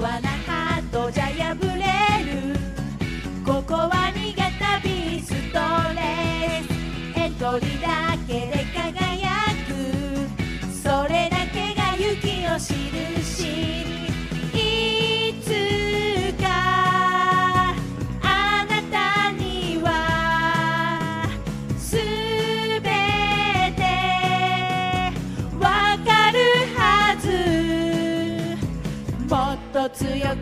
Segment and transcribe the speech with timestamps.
[0.00, 0.35] わない。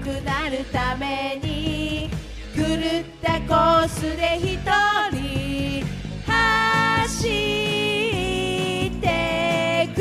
[0.03, 2.11] くなるために
[2.57, 4.59] 狂ったコースで一
[5.13, 5.85] 人
[6.27, 7.29] 走
[8.89, 9.99] ってく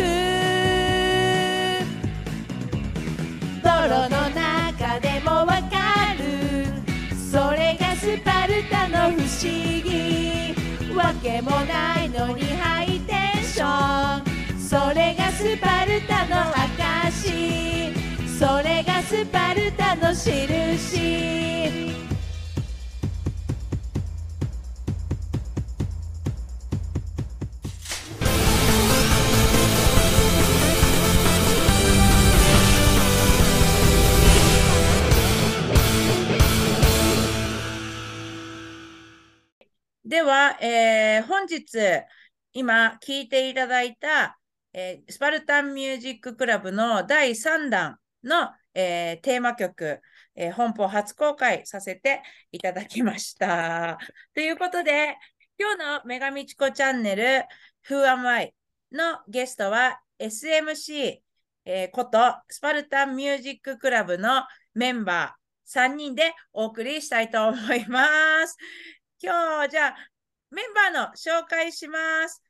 [3.64, 6.24] 泥の中でもわかる。
[7.34, 9.50] それがスパルタの不思
[9.84, 10.54] 議
[10.96, 14.24] わけもないのにハイテンション
[14.60, 16.83] それがスパルタの証
[18.46, 20.98] それがスパルタの印。
[40.04, 41.62] では、えー本日、
[42.52, 44.38] 今聴いていただいた、
[44.74, 48.03] えースパルタンミュージッククラブの第3弾。
[48.24, 50.02] の、えーテーマ曲、
[50.36, 52.22] えー本邦初公開させて
[52.52, 53.98] いただきました。
[54.34, 55.18] ということで、
[55.60, 57.24] 今日の女神チコチャンネル
[57.88, 58.54] Who Am I
[58.92, 61.22] のゲストは SMC、
[61.66, 68.58] えーことスパルタンミュージッククラブのメンバー3人でお送りしたいと思います。
[69.22, 69.96] 今日、じゃあ、
[70.52, 72.44] メンバーの紹介します。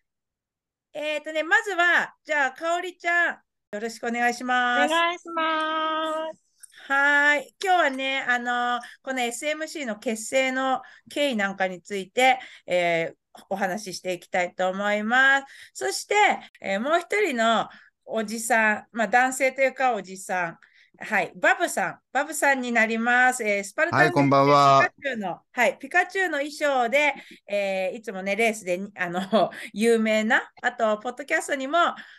[0.93, 3.37] えっ、とね、まずは、じゃあ、かおりちゃん、
[3.73, 4.91] よろしくお願いしおます。
[4.91, 6.43] 願いします。
[6.87, 7.55] はーい。
[7.63, 13.15] 今日はね、あのこの SMC の結成の経緯なんかについて、えー
[13.49, 15.45] お話ししていきたいと思います。
[15.73, 16.13] そして、
[16.61, 17.67] えーもう一人の
[18.05, 20.57] おじさん、まあ男性というかおじさん、
[20.99, 23.43] はい、バブさん、バブさんになります。
[23.43, 24.87] えースパルタンはいこんばんは。
[24.95, 27.15] ピカチュウの、はい、ピカチュウの衣装で、
[27.47, 29.19] えーいつもね、レースであの
[29.73, 31.77] 有名な、あと、ポッドキャストにも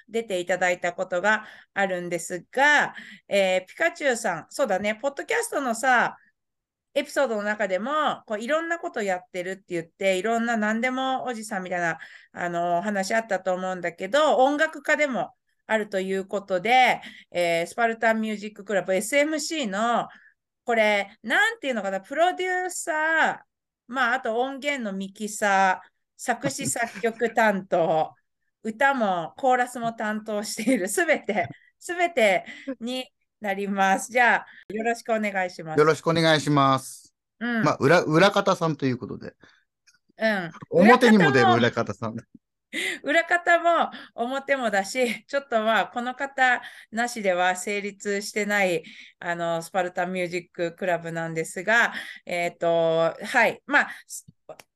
[0.08, 2.94] 出ていただいたことがあるんですが、
[3.28, 6.16] えーピカチュウさん、そうだね、ポッドキャストのさ、
[6.94, 11.98] エピソードの中でも、こういろんなことやってるって言って、いろんな何でもおじさんみたいな、
[12.32, 15.32] あの話あったと思うんだけど、音楽家でも
[15.66, 20.08] あるということで、えースパルタンミュージッククラブ SMC の、
[20.64, 23.38] これ、なんていうのかな、プロデューサー、
[23.86, 28.12] まあ、あと音源のミキサー、作詞作曲担当、
[28.62, 31.48] 歌もコーラスも担当している、すべて、
[31.78, 32.46] すべて
[32.80, 33.06] に
[33.40, 34.10] なります。
[34.10, 35.78] じゃあ、よろしくお願いします。
[35.78, 37.14] よろしくお願いします。
[37.40, 39.34] うん、まあ、裏、裏方さんということで。
[40.16, 40.50] うん。
[40.70, 42.16] 表にも出る裏裏方さん。
[43.02, 48.82] 裏方も表もだし、 ちょっとまあこの方なしでは成立してない
[49.18, 51.92] あのスパルタミュージッククラブなんですが、
[52.26, 53.62] えっ、と、はい。
[53.66, 53.88] まあ、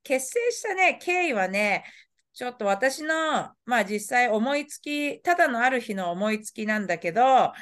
[0.03, 1.85] 結成したね、経緯はね、
[2.33, 7.53] ちょっと私の、まあ実際思いつき、ただのある日の思いつきなんだけど、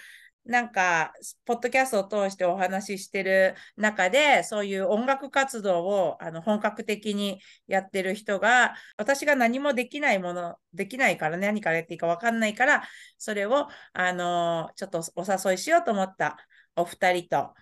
[0.46, 1.12] なんか、
[1.44, 12.84] ポッドキャストを通してお話ししてる中で、そういう音楽活動をあの本格的にやってる人が、私が何もできないもの、できないからね、何からやっていいか分かんないから、
[13.18, 16.36] それを、あのちょっとお誘いしようと思った
[16.76, 17.54] お二人と。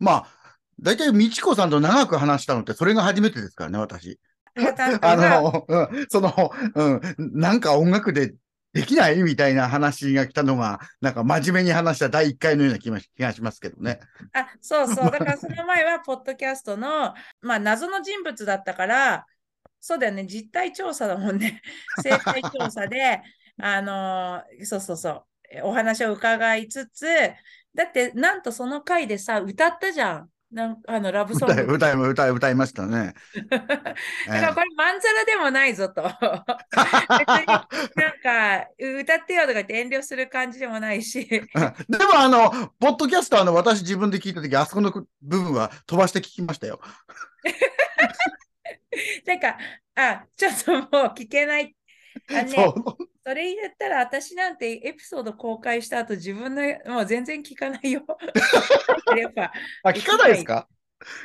[0.00, 0.26] まあ、
[0.80, 4.18] 大体、美智子さんと長く話したのって、それが初めてですからね、私。
[5.02, 7.00] あの、うん、その、うん、
[7.32, 8.34] なんか音楽で
[8.74, 9.22] できない？
[9.22, 14.00] みたいな話が来たのが、なんか真面目に話した第1回のような気がしますけどね。
[14.32, 15.10] あ、そうそう。
[15.12, 19.26] だからその前は、ポッドキャストの、まあ、謎の人物だったから、
[19.80, 21.62] そうだよね、実態調査だもんね。
[22.02, 23.22] 生態調査で、
[23.60, 27.06] あのーそうそうそう、えお話を伺いつつ、
[27.74, 30.30] だって、なんとその回でさ、歌ったじゃん。
[30.54, 31.54] なんあのラブソング。
[31.54, 33.14] 歌い、歌い、歌い、歌いましたね。
[33.50, 33.76] だか
[34.28, 36.02] らこれ、まんざらでもないぞと。
[36.04, 37.66] 別になん
[38.22, 41.26] か、歌ってよとか言って遠慮する感じでもないし。
[41.28, 46.80] でも、あの、ポッドキャストあの、私自分で聞いたとき、あそこの部分は飛ばして聞きましたよ。
[49.26, 49.58] なんか、
[49.96, 51.74] あ、ちょっともう聞けない。
[52.30, 53.13] あのね、そう。
[53.26, 56.62] それ言ったら私なんてエピソード公開した後自分の
[56.94, 58.02] もう全然聞かないよ。
[59.16, 59.52] やっぱ
[59.84, 60.68] あ、聞かないですか？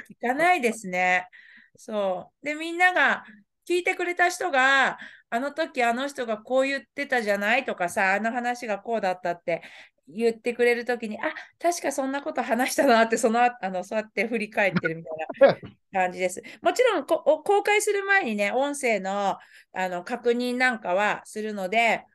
[0.09, 1.27] 聞かないですね。
[1.75, 2.45] そう。
[2.45, 3.25] で、みんなが
[3.67, 4.97] 聞いてくれた人が、
[5.29, 9.61] あの時あの人がこう言ってたじゃないとかさ、あの話がこうだったって
[10.07, 16.41] 言ってくれるときに、あ、確かそんなこと話したなって、そのあの、そうやって振り返ってるみたいな 感じです。
[16.61, 19.37] もちろんこ公開する前にね、音声の
[19.73, 22.05] あの確認なんかはするので、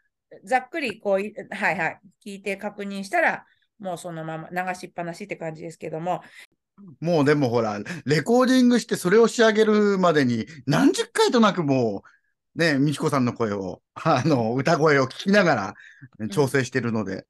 [0.45, 3.45] ざっくりこう、はいはい、聞いて確認したら、
[3.79, 6.23] もうそのまま流しっぱなしって感じですけども。
[7.01, 12.03] もうでもほら、レコーディングしてそれを仕上げるまでに何十回となくも
[12.57, 15.75] う、ね、美智子さんの声を、あの、歌声を聞きながら
[16.31, 17.27] 調整してるので。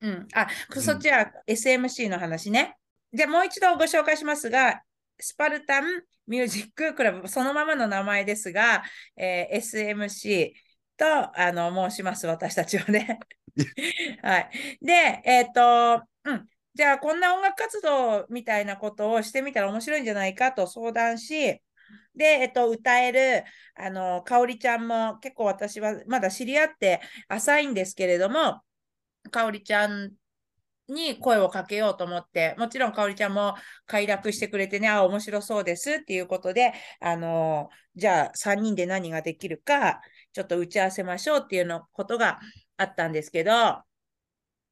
[0.00, 0.10] うん。
[0.10, 0.48] うん、あ、
[0.80, 2.76] そっちは SMC の話ね。
[3.12, 4.82] じゃあもう一度ご紹介しますが、
[5.20, 8.82] スパルタンミュージッククラブ、そのままの名前ですが、
[9.16, 10.52] えー、SMC
[10.96, 11.06] と
[11.38, 13.18] あの申します、私たちはね。
[14.22, 14.50] はい。
[14.82, 15.52] で、えっ、ー、
[16.00, 16.48] と、うん。
[16.74, 21.60] じゃあ、こんな音楽活動みたいなことをしてみたら面白いんじゃないかと相談し、
[22.14, 23.44] で、えっと、歌える、
[23.74, 28.60] あの、かおりちゃんも結構私はまだ知り合って浅いんですけれども、
[29.30, 30.12] かおりちゃん
[30.88, 33.54] に声をかけようと思って、もちろんかおりちゃんも
[33.86, 40.00] 快諾してくれてね、あ、面白そうですっていうことで、あの、じゃあ3人で何ができるか、
[40.32, 42.38] ちょっと打ち合わせましょうっていうのことが
[42.76, 43.52] あったんですけど、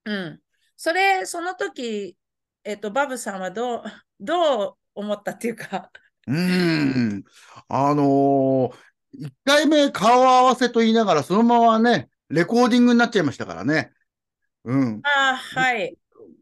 [0.04, 0.40] うん。
[0.76, 2.16] それ、その時、
[2.64, 3.82] えっと、バブさんはどう、
[4.20, 5.90] どう思ったっていうか。
[6.26, 7.24] うん。
[7.68, 8.72] あのー、
[9.18, 13.92] 1回目顔合わせと言いながら、そのままね、レコーディングになっちゃいましたからね。
[14.64, 15.00] うん。
[15.04, 15.96] ああ、はい。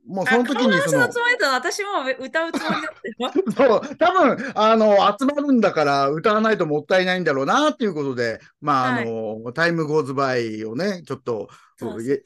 [0.06, 1.08] もうその時にその。
[1.52, 1.88] 私も
[2.20, 3.80] 歌うつもりだったよ。
[3.82, 11.48] そう、多分、あの、集まるんだから歌わないともったいないんだろうなっていうことで、まあ、はい、あの、タイムゴーズバイをね、ちょっと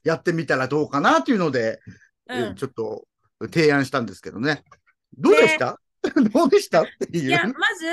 [0.05, 1.81] やってみたらどうかなっていうので、
[2.29, 3.05] うん、ちょっと
[3.53, 4.65] 提案したんですけどね。
[5.17, 5.81] どうでした、
[6.33, 6.83] どうでした？
[6.83, 7.29] っていう。
[7.29, 7.87] いや、まず、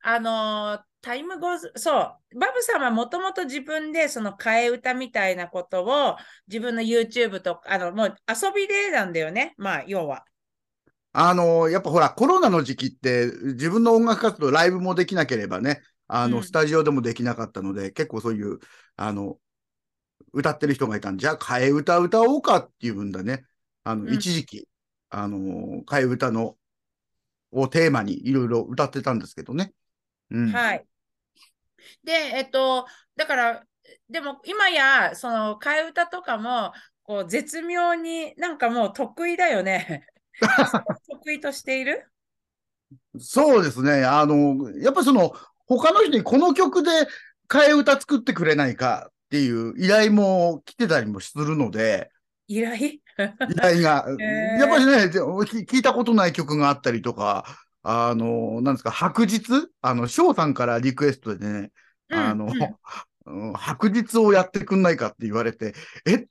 [0.00, 6.16] あのー、タイムゴーズ、そう、バブさんはもともと自分でその替え歌みたいなことを
[6.48, 10.24] 自分の YouTube とか、あの、もう遊びでなんだよね、まあ、要は。
[11.12, 18.58] あの、やっぱほら、コロナの時期って自分の音楽活動、ライブもできなければね、あの、うん、スタジオでもできなかったので、結構そういう、
[18.96, 19.38] あの、
[20.32, 23.44] 歌ってる人がいたんじゃあ、替え歌歌おうかっていうんだね。
[23.84, 24.68] あの、うん、一時期、
[25.10, 26.56] あの、替え歌の、
[27.50, 29.72] をテーマにいろいろ歌ってたんですけどね。
[30.30, 30.86] うん、はい。
[32.04, 32.86] で、えっと、
[33.16, 33.64] だから、
[34.08, 36.72] でも今や、その替え歌とかも、
[37.02, 40.06] こう絶妙になんかもう得意だよね。
[41.08, 42.10] 得意としている？
[43.18, 44.04] そうですね。
[44.04, 45.32] あの、やっぱその、
[45.66, 46.90] 他の人にこの曲で
[47.48, 52.10] 替え歌作ってくれないかっていう依頼も来てたりもするので。
[52.46, 52.76] 依頼？
[52.78, 53.00] 依
[53.54, 54.06] 頼が。
[54.58, 55.10] やっぱりね、
[55.66, 57.44] 聞いたことない曲があったりとか、
[57.82, 59.70] あの、なんですか、白日？
[59.80, 61.70] あの、翔さんからリクエストでね、
[62.10, 62.52] あの、
[63.26, 65.74] うん、白日をやってくんないかって言われて、
[66.06, 66.14] え？
[66.14, 66.26] っ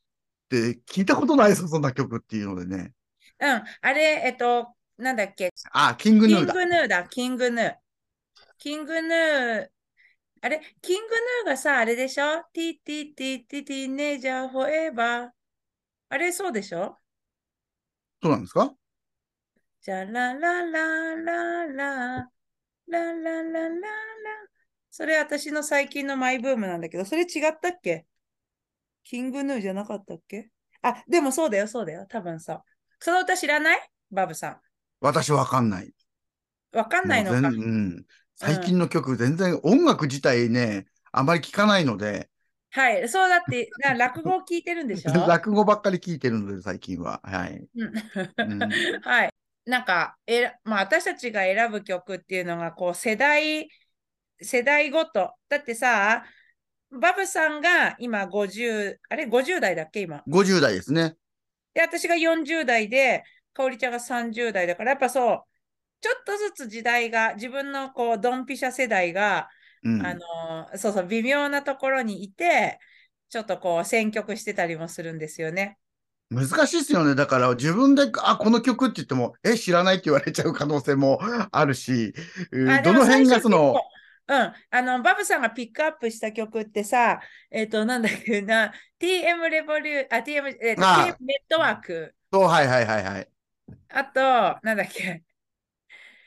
[0.49, 2.93] て聞いたことないですそんな曲っていうのでね。
[3.39, 5.51] うん、あれ、えっと、なんだっけ？
[5.71, 6.53] あ、 King Gnu だ。
[6.53, 9.67] King Gnu だ、 King Gnu。King Gnu、
[10.41, 12.43] あれ、 King Gnu がさ、あれでしょ？
[12.53, 15.29] Tee tee tee tee teenager forever。
[16.09, 16.97] あれ、そうでしょ？
[18.23, 18.73] そうなんですか？
[19.87, 22.29] じゃららららら、
[22.87, 23.75] ららららら。
[24.91, 28.05] それ私の最近のマイブームなんだけど、それ違ったっけ？
[29.05, 30.49] キングヌーじゃなかったっけ？
[30.81, 32.05] あ、でもそうだよ、そうだよ。
[32.09, 32.65] 多分さ。
[32.99, 33.89] その歌知らない？
[34.11, 34.57] バブさん。
[34.99, 35.93] 私わかんない。
[36.73, 37.47] わかんないのか。
[37.47, 38.05] うん。
[38.35, 42.29] 最近の曲、全然音楽自体ね、あまり聞かないので。
[42.71, 45.13] はい、そうだって、落語を聞いてるんでしょ？
[45.29, 47.21] 落語ばっかり聞いてるので、最近は。
[47.23, 47.65] はい。
[47.73, 47.93] うん、
[49.01, 49.33] はい。
[49.67, 53.69] なんか、えまあ、私たちが選ぶ曲っていうのが、こう、世代、
[54.41, 55.33] 世代ごと。
[55.49, 56.23] だってさ、
[56.89, 61.17] バブさんが今50、あれ ?50 代だっけ今？50代ですね。
[61.73, 65.43] で、私が40代で、かおりちゃんが30代だから、やっぱそう、
[65.99, 69.49] ちょっとずつ時代が、自分のこう、ドンピシャ世代が、
[69.83, 72.79] うん、あの、そうそう、微妙なところにいて、
[73.27, 75.77] ちょっとこう、選曲してたりもするんですよね。
[76.29, 77.15] 難しいですよね。
[77.15, 81.19] だから自分で、あ、この曲って言っても、え、知らないって言われちゃう可能性も
[81.51, 82.13] あるし、
[82.51, 83.75] どの辺がその、
[84.29, 84.53] うん。
[84.71, 92.13] あの、バブさんがピックアップした曲ってさ、えっ、ー、と、なんだっけな、TM レボリュー、あ、TM、えー、TM ネットワーク。
[92.31, 93.29] そう、はいはいはいはい。
[93.89, 94.21] あと、
[94.63, 95.23] なんだっけ。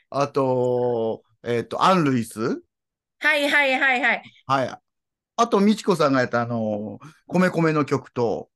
[0.09, 2.39] あと、えっ、ー、と、アン・ルイス？
[3.19, 4.23] はいはいはいはい。
[4.47, 4.77] はい。
[5.35, 8.49] あと、美智子さんがやったあの、米米の曲と、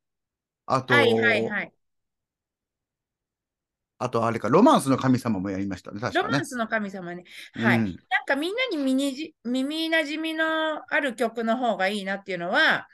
[0.68, 1.72] あと、はいはいはい。
[3.98, 6.28] あと、あれか、ロマンスの神様もやりましたね、確かね。
[6.28, 7.24] ロマンスの神様ね。
[7.54, 7.78] はい。
[7.78, 7.96] うん、なん
[8.26, 10.46] かみんなに耳じ耳なじみの
[10.88, 12.88] ある曲の方がいいなっていうのは、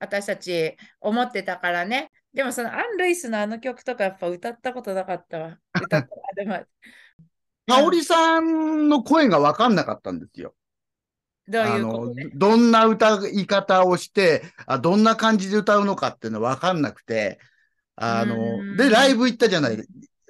[0.00, 2.10] 私たち思ってたからね。
[2.32, 5.58] でもそのアン・ルイスのあの曲とかやっぱ歌ったことなかったわ。
[5.80, 6.08] 歌った。
[6.36, 6.64] でも、
[7.66, 10.54] 香織さんの声がわかんなかったんですよ。
[11.48, 17.38] どうあのいうことで、どんな歌い方をして、あどんな感じで歌うのかっていうのわかんなくて、
[17.96, 18.76] あうの、ん。
[18.76, 19.72] で、ライブ行ったじゃない、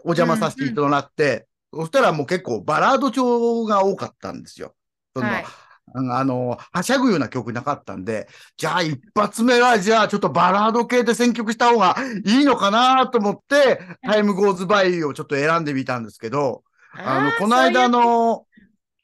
[0.05, 4.75] お邪魔させていただいて、そしたらもう結構バラード調が多かったんですよ。
[5.15, 5.47] そんなはい。
[5.95, 18.47] あの、はしゃぐような曲なかったんで、じゃあ一発目は、じゃあちょっとバラード系で選曲した方がいいのかなと思って、タイムゴーズバイをちょっと選んでみたんですけど、あの、ーこの間、の、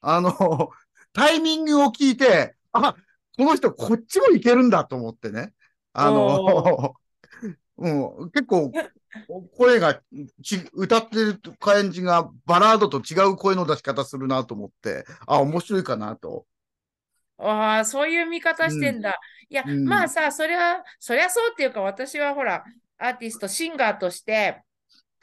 [0.03, 0.71] あの、
[1.15, 2.95] タイミングを聞いて、あ、
[3.37, 5.53] この人こっちもいけるんだと思ってね。
[5.93, 6.95] あの、
[7.79, 7.89] う
[8.27, 8.73] ん、結構、
[9.57, 10.01] 声が
[10.43, 16.47] ち、歌ってる感じがバラードと違う声の出し方するなと思って、あ、面白いかなと。
[17.39, 19.21] ああ、そういう見方してんだ。
[19.49, 22.65] いや、うんまあさ、それは、そりゃそうっていうか、私はほら、
[22.99, 24.63] アーティスト、シンガーとして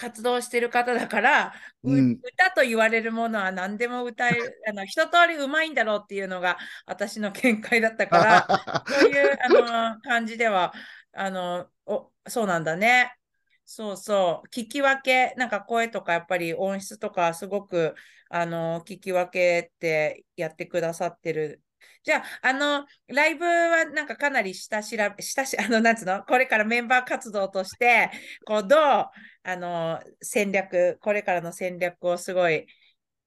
[0.02, 1.54] 活動してる方だから、
[1.84, 8.48] ううん歌と言われるものは何でも歌える、 あの、一通りうまいんだろうっていうのが私の見解だったから、
[8.90, 10.74] そういうあの感じでは、
[11.14, 13.16] あの、お、そうなんだね。
[13.64, 14.48] そうそう。
[14.50, 17.94] 聞き分け、なんか声とかやっぱり音質とかすごく、
[18.30, 21.62] あの、聞き分けってやってくださってる。
[22.04, 26.24] じゃあ、あの、ライブはなんかかなり下調べ、下し、あの、なんつうの？
[26.24, 28.10] これからメンバー活動として、
[28.46, 29.10] こう、どう、あ
[29.56, 32.68] の、戦略、これからの戦略をすごい、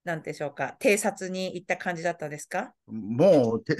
[0.04, 2.74] なんてでしょうか、偵察に行った感じだったんですか？
[2.86, 3.76] もう、て、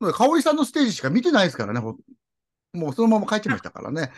[0.00, 1.80] 香織さんのステージしか見てないですからね。
[1.80, 1.96] ほ
[2.72, 4.10] もうそのまま帰ってましたからね。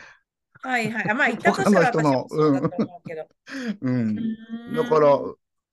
[0.63, 1.11] はいはい。
[1.11, 3.29] あまあ、行ったとしたら他の人の私もそうだと思うけど。
[3.81, 4.19] うん。
[4.19, 5.19] うーんだから、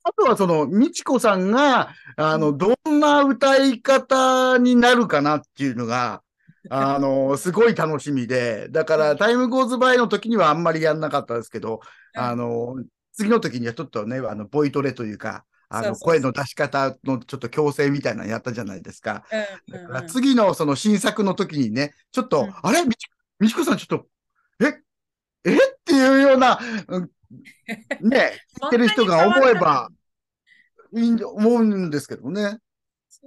[0.08, 6.22] あとはその、美智子さんが、あの、どんな歌い方になるかなっていうのが、
[6.70, 11.82] あの、すごい楽しみで、だから、タイムゴーズバイの時にはあんまりやんなかったですけど、
[12.16, 12.22] うん。
[12.22, 12.76] あの、
[13.14, 19.26] 次の時にはちょっとね、あの、ボイトレというか、あの、声の出し方のちょっと矯正みたいなのやったじゃないですか。
[19.68, 22.54] うんだから次のその新作の時にね、ちょっと、うん。
[22.62, 22.84] あれ？
[22.84, 23.08] みち
[23.40, 24.08] みちこさんちょっと、
[24.66, 24.80] え？
[25.44, 25.56] え？
[25.56, 27.10] っていうような、うん。
[28.02, 29.90] ね、 知ってる人が思えば
[30.94, 32.60] いいと思うんですけどね。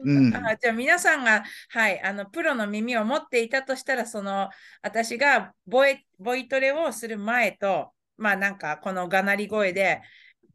[0.03, 4.49] うんあじゃあ皆さんが、はい、あのプロの耳を持っていたとしたら、その
[4.83, 10.01] 私がボイボイトレをする前と、まあなんかこのがなり声で、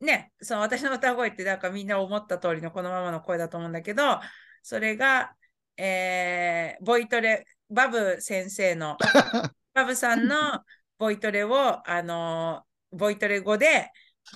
[0.01, 4.19] ね、その私の歌声ってなんかみんな思った通りのこのままの声だと思うんだけど、
[4.63, 5.33] それが、
[5.77, 8.97] えーボイトレ、バブ先生の、
[9.73, 10.63] バブさんの
[10.97, 13.91] ボイトレを、あのボイトレ語で、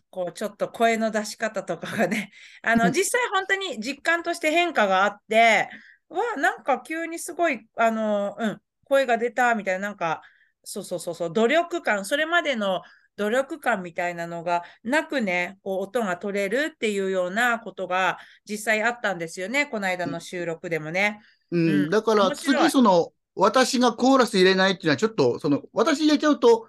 [0.10, 2.31] こうちょっと声の出し方とかがね、
[2.62, 5.69] あの実際本当に実感として変化があって、
[6.10, 10.22] わあ、なんか急にすごい、あの、うん、声が出たみたいな、なんか、
[10.63, 12.81] そうそうそうそう、努力感、それまでの
[13.15, 18.17] 努力感みたいなのがなくね、こう音が取れるっていうようなことが
[18.50, 21.19] 実際あったんですよね、この間の収録でもね。
[21.51, 26.67] うん、うんだから次その、私がコーラス入れないっていうのはちょっと、その、私入れちゃうと、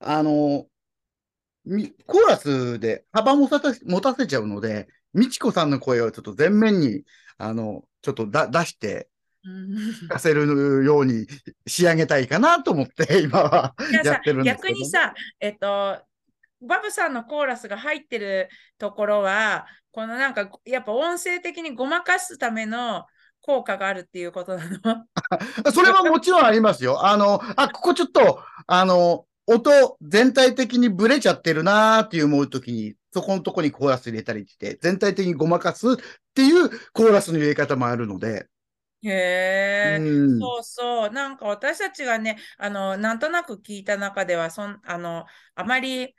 [0.00, 0.66] あの、み
[2.06, 7.04] コーラスで幅もさた持たせちゃうので、美智子さんの声をちょっと前面に、
[7.38, 9.08] あの、ちょっとだ出して
[9.44, 9.74] うん
[10.06, 11.26] 聞かせるように
[11.66, 13.74] 仕上げたいかなと思って、 今は
[14.04, 14.68] やってるんですけど。
[14.68, 15.98] 逆にさ、えっと、
[16.60, 18.48] バブさんのコーラスが入ってる
[18.78, 23.06] ところは、このなんか、やっぱ音声的にごまかすための
[23.40, 25.06] 効果があるっていうことなの？
[25.72, 27.06] それはもちろんありますよ。
[27.06, 35.96] あの、あ、ここちょっと、あの、音全体的にブレちゃってるなーって思うときに、そこのとこにコーラス入れたりして、全体的にごまかすっ
[36.34, 38.48] ていうコーラスの入れ方もあるので。
[39.02, 40.40] へえ、うん。
[40.40, 41.10] そうそう。
[41.10, 46.14] なんか私たちがね、あの、なんとなく聞いた中では、そん、あの、あまり、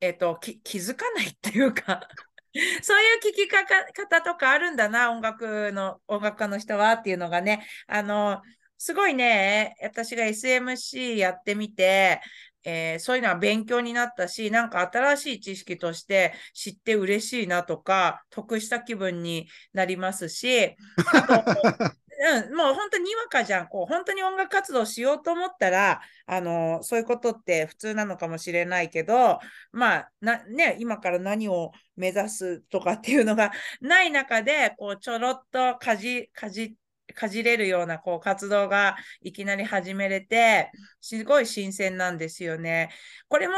[0.00, 2.08] えっと、き気づかないっていうか、
[2.82, 8.42] そういう聞きかか方とかあるんだな、音楽の、音楽家の人はっていうのがね、あの、
[8.78, 12.20] すごいね、私が SMC やってみて、
[12.64, 20.74] えーそういうのは勉強になったし、なんか新しい知識として知って嬉しいなとか、得した気分になりますし、
[21.12, 21.44] あと、
[22.16, 23.68] うん、もう本当にわかじゃん。
[23.68, 29.40] こう、本当に音楽活動しようと思ったら、あの、そういうことって普通なのかもしれないけど、
[29.72, 36.76] まあ、な、ね、今から何を目指すとかっていうのがない中で、こう、ちょろっとかじ、かじ、
[37.14, 40.70] かじれるような、こう、活動がいきなり始めれて、
[41.00, 42.90] すごい新鮮なんですよね。
[43.28, 43.54] これも、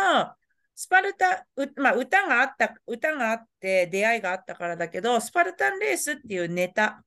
[0.74, 7.02] スパルタ、うまあ、歌があった、歌があって、出会いがあったからだけど、スパルタンレースっていうネタ、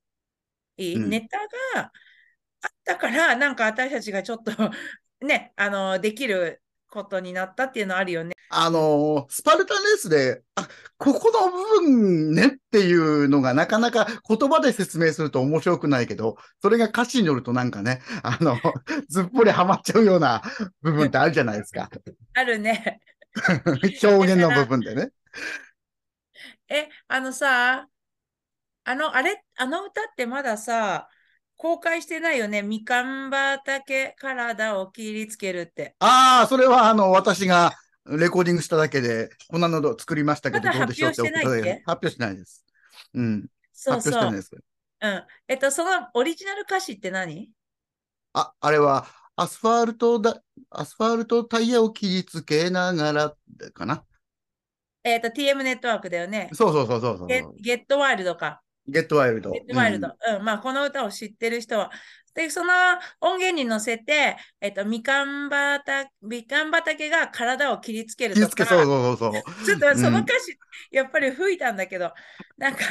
[0.77, 0.95] いい？
[0.95, 1.37] うんネタ
[1.75, 1.91] が
[2.61, 4.51] あったから、なんか私たちがちょっと
[5.21, 8.33] ね、あの、できることになったっていうのあるよね。
[8.49, 18.57] あのースパルタンレースで、あ、ここの部分ねっていうのがなかなか言葉で説明すると面白くないけど、それが歌詞によるとなんかね、あの、
[19.07, 20.41] ずっぽりハマっちゃうような
[20.81, 21.89] 部分ってあるじゃないですか。
[22.33, 22.99] あるね。
[24.03, 25.09] 表現の部分でね。
[26.69, 27.87] え、あのさ、
[28.83, 31.07] あの、あれ、あの歌ってまださ、
[31.57, 32.61] 公開してないよね。
[32.61, 35.95] みかん畑体を切りつけるって。
[35.99, 37.73] ああ、それはあの、私が
[38.05, 42.65] レコーディングしただけで、こんなの作りましたけど、どうでしょうって発表してないで発表してないです。
[43.13, 43.47] うん。
[43.73, 44.35] そうそう発表してない。
[44.35, 44.51] です。
[45.01, 45.23] うん。
[45.47, 47.49] えっと、そのオリジナル歌詞って何？
[48.33, 53.35] あ、あれは、アスファルトだ、アスファルトタイヤを切りつけながら、
[53.73, 54.03] かな。
[55.03, 56.49] えっと、TM ネットワークだよね。
[56.53, 57.27] そうそうそうそうそう。
[57.27, 58.61] ゲゲットワイルドか。
[58.89, 59.51] ゲットワイルド。
[59.51, 60.07] ゲットワイルド。
[60.07, 60.43] うん。
[60.43, 61.91] まあ、この歌を知ってる人は。
[62.33, 62.73] で、その
[63.21, 68.47] 音源に乗せて、えっと、みかん畑、みかん畑が体を切りつけるとか。
[68.47, 69.65] 切りつけ、そうそうそうそう。
[69.65, 70.57] ちょっとそのうん歌詞、
[70.91, 72.13] やっぱり吹いたんだけど、
[72.57, 72.83] なんか、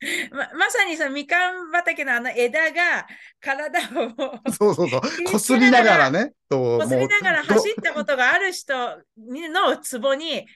[0.32, 3.06] ままさにそのみかん畑のあの枝が
[3.38, 5.00] 体をそうそうそう。
[5.30, 6.32] こすりながらね。
[6.48, 10.46] こすりながら走ったことがある人にのツボに、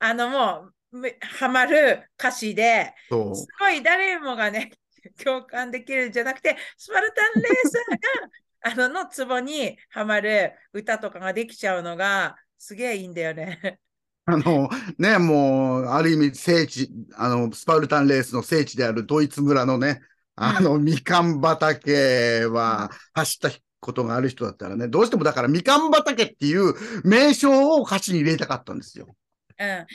[0.00, 0.77] あのもう、め
[1.20, 3.14] はまる歌詞で、す
[3.60, 4.72] ごい誰もがね、
[5.22, 13.78] 共感できるんじゃなくて、スパルタンレーサーが あののツボにはまる歌とかができちゃうのが、すげえいいんだよね。
[14.24, 14.68] あの、
[14.98, 20.02] ね、もう、ある意味聖地、あの、スパルタンレースの聖地であるドイツ村のね、
[20.34, 29.16] あの、みかん畑は走ったことがある人だったらね、どうしてもだからみかん畑っていう名称を歌詞に入れたかったんですよ。
[29.58, 29.86] うん。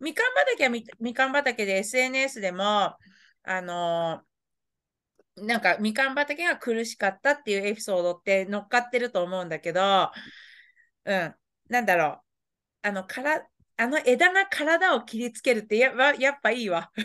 [0.00, 2.96] みかん畑はみみかん畑で SNS でも、
[3.44, 4.28] あのー
[5.36, 10.10] なんかみかん畑が苦しかったっていうエピソードって乗っかってると思うんだけど、
[11.04, 11.34] うん。
[11.68, 12.06] なんだろ
[12.84, 12.88] う。
[12.88, 16.92] あの、から、あの枝が体を切りつけるってややっぱいいわ。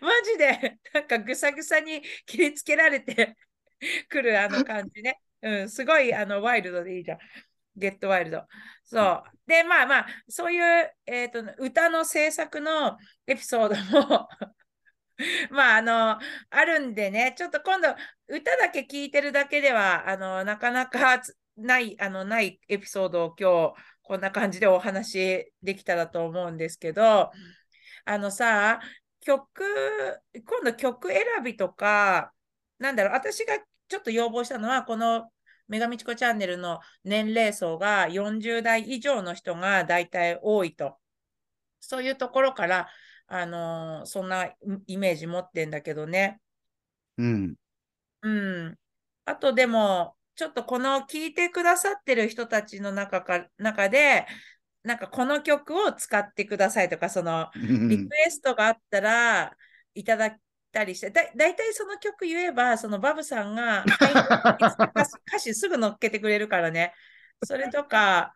[0.00, 3.36] マジで、なんかぐさぐさに切りつけられて
[4.08, 5.20] くるあの感じね。
[5.42, 7.18] うん、すごいあのワイルドでいいじゃん。
[7.78, 8.42] ゲットワイルド。
[8.84, 9.22] そう。
[9.46, 14.28] で、まあまあ、そういう、えーと、歌の制作のエピソードも
[15.50, 16.18] まあ、あの、
[16.50, 17.88] あるんでね、ちょっと今度、
[18.28, 27.32] 歌だけ聴いてるだけでは、あの、なかなかつない、あの、ないエピソードを今日、こんな感じでお話できたらと思うんですけど、
[28.04, 28.80] あのさ、
[29.20, 29.64] 曲、
[30.34, 32.32] 今度曲選びとか、
[32.78, 35.30] なんだろう、私がちょっと要望したのは、この
[35.68, 40.98] 女神チコチャンネルの年齢層が40代以上の人が大体多いと。
[41.80, 42.88] そういうところから、
[43.26, 44.54] あのーそんなイ
[44.86, 46.40] イメージ持ってんだけどね。
[47.18, 47.54] うん。
[48.22, 48.28] う
[48.70, 48.78] ん。
[49.24, 54.26] あとでも、ちょっとこの聴いてくださってる人たちの中か、中で、
[54.82, 59.56] なんかこの曲を使ってくださいとか、その、うんリクエストがあったら
[59.94, 60.40] いただい
[60.72, 64.62] たりして、だだいたいその曲言えば、そのバブさんがはい
[65.28, 66.94] 歌詞すぐ乗っけてくれるからね。
[67.44, 68.34] それとか、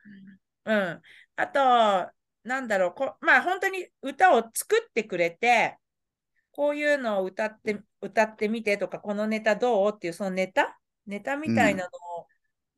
[0.64, 1.02] うん。
[1.36, 2.10] あと、
[2.44, 5.78] なんだろう、こまあ本当に歌を作ってくれて、
[6.52, 10.78] こういうのを歌って、歌ってみてとか、このネタどうっていう、そのネタ？
[11.06, 11.90] ネタみたいなの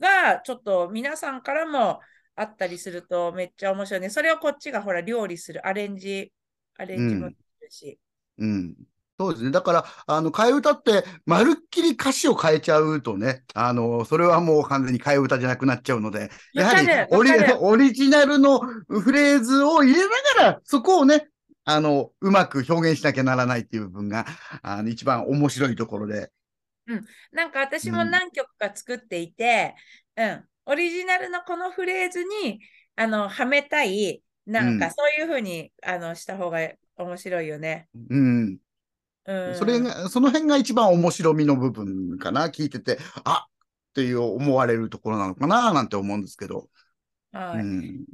[0.00, 2.00] が、ちょっと皆さんからも
[2.36, 4.10] あったりするとめっちゃ面白いね。
[4.10, 6.32] それをこっちがほら料理する、アレンジ、
[6.76, 7.98] アレンジもできるし。
[8.38, 8.74] うん。
[9.18, 9.52] そうですね。
[9.52, 20.08] だから、あの、替え歌って、まるっきり歌詞を変えちゃうとね、あの、それはもう完全に替え歌じゃなくなっちゃうので、やはりオリオリジナルのフレーズを入れな
[20.42, 21.28] がら、そこをね、
[21.64, 24.26] あの、うまく表現しなきゃならないっていう部分が、
[24.62, 26.30] あの、一番面白いところで。
[27.32, 29.74] なんか私もうん何曲か作っていて、
[30.16, 32.60] うん、オリジナルのこのフレーズに、
[32.96, 36.58] あの、はめたい、なんうんかそういうふうに、あの、した方が
[36.96, 37.88] 面白いよね。
[38.10, 38.58] うん。
[39.26, 39.54] うん。
[39.56, 42.48] それが、その辺が一番面白みの部分かな。
[42.48, 46.68] 聞いてて、あっていう思われるところなのかな、なんて思うんですけど。
[47.32, 47.58] はい。
[47.60, 48.04] うん。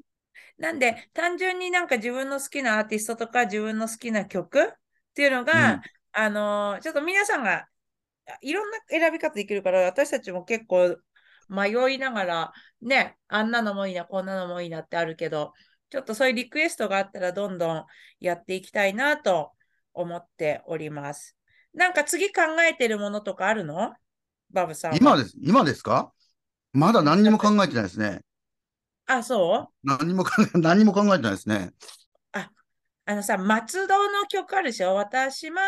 [0.58, 4.66] なんで、単純になんか自分の好きなアーティストとか自分の好きな曲っ
[5.14, 5.80] ていうのが、うん
[6.12, 7.68] あのーちょっと皆さんが
[8.26, 10.96] あいろんな選び方できるから、私たちも結構
[11.48, 15.52] 迷いながら、ね、あんなのもいいな、こんなのもいいなってあるけど、
[15.90, 17.84] ちょっとそういうリクエストがあったらどんどん
[18.20, 19.52] やっていきたいなと
[19.94, 21.36] 思っております。
[21.74, 23.92] なんか次考えてるものとかあるの？
[24.50, 24.96] バブさんは。
[24.96, 26.12] 今です、今ですか？
[26.72, 28.20] まだ何にも考えてないですね。
[29.06, 29.86] あ、そう？
[29.86, 31.72] 何にも考え、何にも考えてないですね。
[33.06, 34.94] あのさ、松戸の曲あるでしょ？
[34.94, 35.60] 私松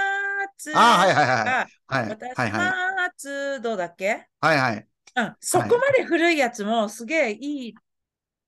[0.77, 2.09] あはいはいはいがはい。
[2.11, 2.53] 私。
[2.97, 4.29] 松戸だっけ？
[4.41, 4.87] はいはい。
[5.17, 7.75] うん、そこまで古いやつもすげえいい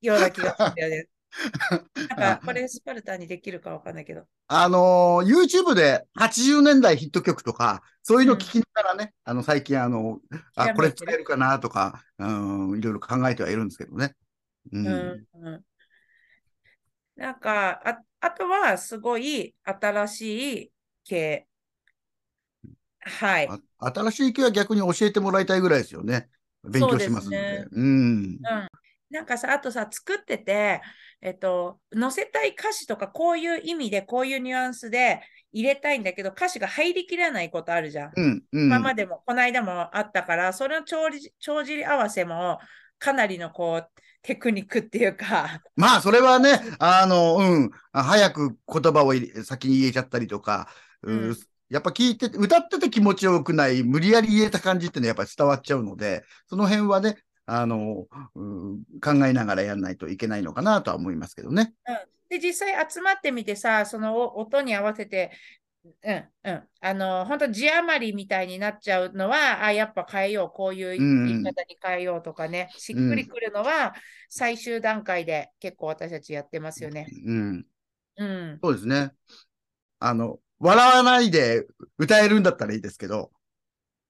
[0.01, 1.09] ような気がするよね。
[2.17, 4.27] なんか、これスパルタにできるかわかんないけど。
[4.47, 10.21] あのー YouTube で80年代ヒット曲とか、そういうの聞きながらね、あの、最近あの、
[10.55, 12.25] あ、これ使えるかなとか、う
[12.77, 14.15] ん、いろいろ考えてはいるんですけどね。
[14.73, 14.87] うん。
[14.87, 15.65] うんうん
[17.17, 20.73] なんかあ、あとはすごい新しい
[21.05, 21.47] 系。
[23.01, 23.49] はい。
[23.79, 26.29] あ新しい系は逆に教えてもらいたいぐらいですよね。
[26.65, 27.37] 勉強しますので。
[27.37, 28.39] そうですねうん。
[29.15, 30.83] なんかさ、あとさ、作ってて、
[31.23, 35.23] えっと、載せたい歌詞とか、こういう意味で、こういうニュアンスで
[35.53, 38.13] 入れたいんだけど、歌詞が入りきらないことあるじゃん。
[38.17, 38.43] うん。
[38.53, 38.65] うん。
[38.67, 42.59] 今までも、この間もあったから、その帳尻合わせも、
[42.99, 47.71] かなりのこう、テクニックっていうか、まあ、それはね、あの、うん。
[47.93, 50.69] あ早く言葉を先に言えちゃったりとか、
[51.03, 51.37] ううん
[51.71, 61.75] やっぱ聞いてて、歌ってて気持ちよくない、無理やり言えた感じってね、やっぱり伝わっちゃうので、その辺はね、あの、うん考えながらやらないといけないのかなとは思いますけどね。
[62.29, 65.31] で、実際集まってみてさ、そのお音に合わせて、
[66.03, 73.95] うんうん、あの、本当字余りみたいになっちゃうのは、あ、やっぱ変えよう、こういううん言い方に変えようとかね、しっくりくるのは、
[74.31, 77.07] 最終段階で結構私たちやってますよね。
[77.27, 77.67] うん。
[78.17, 78.59] うん。
[78.63, 79.13] そうですね。
[79.99, 81.67] あの、笑わないで
[81.99, 83.31] 歌えるんだったらいいですけど、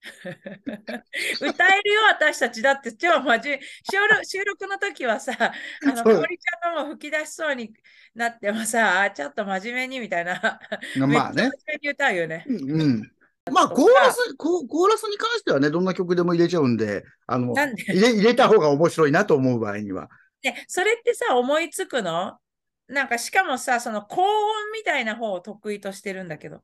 [1.41, 2.61] 歌えるよ、私たち。
[2.61, 3.61] だって超真面目。
[3.91, 7.73] 収録 収録の時はさ、あの、かおりちゃんがもう吹き出しそうに
[8.13, 10.59] なってもさ、あちょっと真面目にみたいな。
[10.97, 11.43] まあね真。
[11.43, 12.45] 面目に歌うよね。
[12.47, 13.11] うんうん。
[13.51, 20.09] まあ、コーラス、コーコーラスに関してはね、どんな曲でも入れちゃうんで、あの、入れ、入れた方が面白いなと思う場合には。
[20.43, 22.39] ね、それってさ、思いつくの？
[22.87, 26.61] なんかしかもさ、その高音みたいな方を得意としてるんだけど。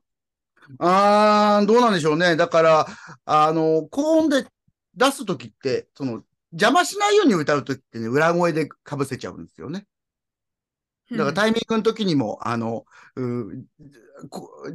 [0.78, 2.36] あー、どうなんでしょうね。
[2.36, 2.86] だから、
[3.24, 4.46] あの、高音で
[4.94, 6.22] 出すときって、その、
[6.52, 9.86] 邪魔しないように歌うときってね、裏声でかぶせちゃうんですよね。
[11.10, 12.84] だからタイミングの時にも、あの、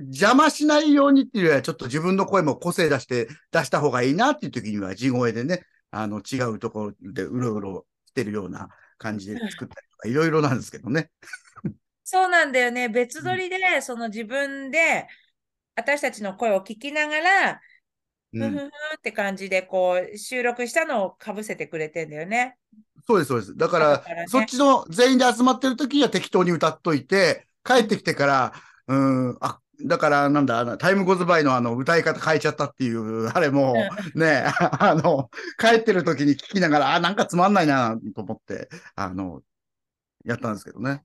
[0.07, 11.09] 邪魔しないようにっていうよりは、ちょっと自分の声も個性出して出した方がいいなっていう時には、地声でね、あの、違うところでうろうろしてるような感じで作ったりとか、いろいろなんですけどね。
[12.03, 12.87] そうなんだよね。
[12.87, 15.07] 別撮りで、その自分で
[15.77, 17.61] 私たちの声を聞きながら、
[18.33, 22.57] うん、ふふふって感じでこう収録したのをかぶせてくれてんだよね。
[23.07, 23.55] そうです、そうです。
[23.55, 28.53] だから、後からねそっちの全員で集まってる時には適当に歌っといて、帰ってきてから、
[28.87, 33.75] うん、あ、だから、なんだ、あのタイムゴズバイのあの、歌い方変えちゃったっていう、 あれも、
[34.15, 34.43] ね、
[34.79, 39.41] あの、帰ってる時に聞きながら、あ、なんかつまんないな、と思って、あの、
[40.25, 41.03] やったんですけどね。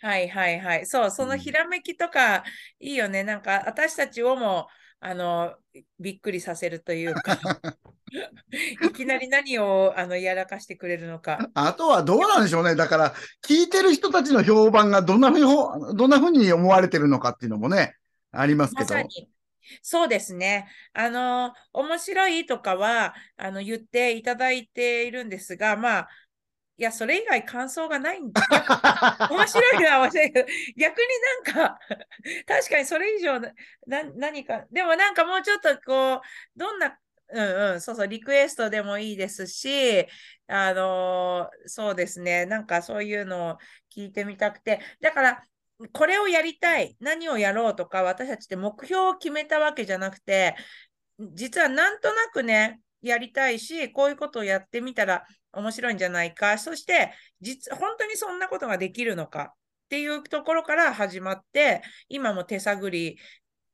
[0.00, 0.86] はいはいはい。
[0.86, 2.44] そう、そのひらめきとか
[2.78, 3.24] いいよね。
[3.24, 4.68] なんか私たちをも
[5.00, 5.54] あの
[5.98, 7.38] びっくりさせるというか、
[8.82, 11.38] いきなり何をあのやらかしてくれるのか。
[11.54, 12.74] あとはどうなんでしょうね。
[12.74, 17.96] だから、聞いてる人たちの評判がどんなふうにほ、どんなふうに思われてるのかっていうのもね、
[18.32, 18.94] ありますけど。
[18.94, 19.28] まさに。
[19.82, 20.68] そうですね。
[20.94, 26.08] あの、面白いとかはあの言っていただいているんですが、まあ、
[26.78, 28.40] いや、それ以外感想がないんだ。
[29.30, 31.06] 面白いのは面白いけど、逆に
[31.54, 31.78] なんか、
[32.46, 33.52] 確かにそれ以上な
[33.86, 36.20] な何か、でもなんかもうちょっとこう、
[36.56, 36.96] どんな、
[37.30, 40.06] うんうん、そうそう、リクエストでもいいですし、
[40.46, 43.58] あのーそうですね、なんかそういうのを
[43.94, 45.42] 聞いてみたくて、だから、
[45.92, 50.56] これをやりたい、何をやろうとか、私たちって目標を決めたわけじゃなくて、
[51.34, 59.54] 実はなんとなくね、やりたいし、こういうことをやってみたら面白いんじゃないか、そして実、本当にそんなことができるのかっ
[59.88, 63.18] ていうところから始まって、今も手探り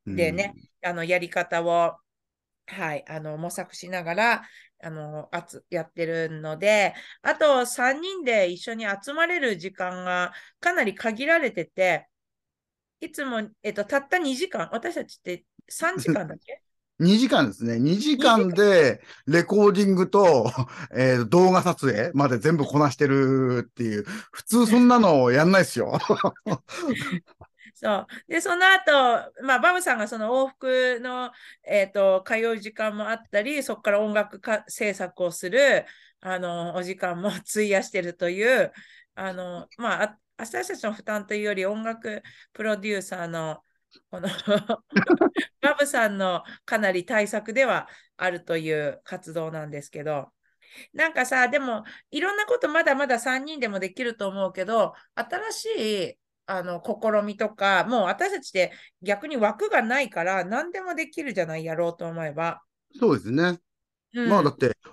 [0.07, 1.97] でね、あのやり方を、
[2.67, 4.43] はい、あの模索しながら
[4.83, 12.09] あのあつやってるので、あと3人で一緒に集まれる時間がかなり限られてて、
[13.01, 16.64] いつも、えっと、たった2時間、私たちって3時間だっけ？
[16.99, 17.79] 2時間ですね。
[17.81, 20.51] 2時間でレコーディングと、
[20.95, 25.99] えー動画撮影まで全部こなしてるっていう、普通そんなのやんないですよ。
[27.75, 28.07] そう。
[28.29, 28.93] で、その後、
[29.43, 31.33] まあ、バブさんがその往復の、
[31.65, 35.85] えっと、通う時間もあったり、そこから音楽か制作をする、
[36.21, 38.73] あの、お時間も費やしてるという、
[39.15, 43.63] あの、まあ、あ私たちの負担というより、音楽プロデューサーの、
[44.11, 44.29] この
[45.61, 50.33] バブさんのかなり対策ではあるという活動なんですけど、
[50.93, 62.63] なんかさ、でも、いろんなことまだまだ3人でもできると思うけど、新しいあの試みとか、もう私たちって逆に枠がないから何でもできるじゃない、やろうと思えば。
[62.99, 63.59] そうですね。
[64.15, 64.91] うんまあだって、お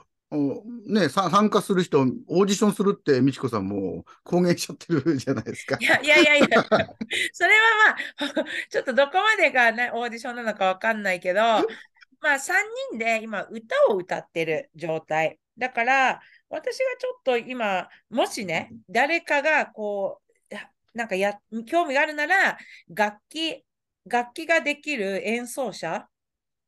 [0.86, 5.84] ね、さ参加する人、オーディションするって、美智子さんもう公言しちゃってる じゃないですかい。
[5.84, 6.48] やいやいやいや、
[7.34, 15.38] それはまあ、 ちょっとどこまでが、ね、オーディションなのかわかんないけど、まあ3人で今歌を歌ってる状態。
[15.58, 21.34] だから、私がちょっと今、もしね、誰かがこう、やなんかや、
[21.66, 22.58] 興味があるなら、
[22.90, 23.66] 楽器、
[24.06, 26.08] 楽器ができる演奏者、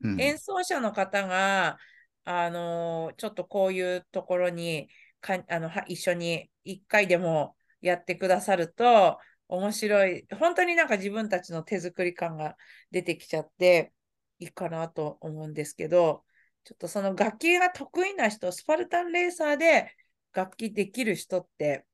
[0.01, 1.77] うん演奏者の方が、
[2.25, 4.87] あのーちょっとこういうところに
[5.21, 10.25] かあのは一緒に一回でもやってくださると面白い。
[10.39, 12.55] 本当になんか自分たちの手作り感が
[12.91, 13.93] 出てきちゃって
[14.39, 16.23] いいかなと思うんですけど、
[16.63, 19.93] ちょっとその楽器が得意な人、スパルタンレーサーで
[20.33, 21.85] 楽器できる人って、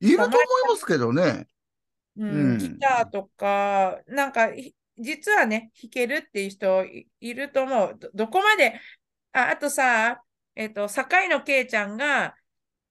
[0.00, 0.36] いると思い
[0.68, 1.46] ますけどね。
[2.16, 7.98] うんうんギターとか、なんかひ実はね、弾けるっていう人いいると思う。
[7.98, 8.80] ど、どこまで、
[9.36, 10.22] あ、あとさ、
[10.54, 12.34] えっと、坂井のけいちゃんが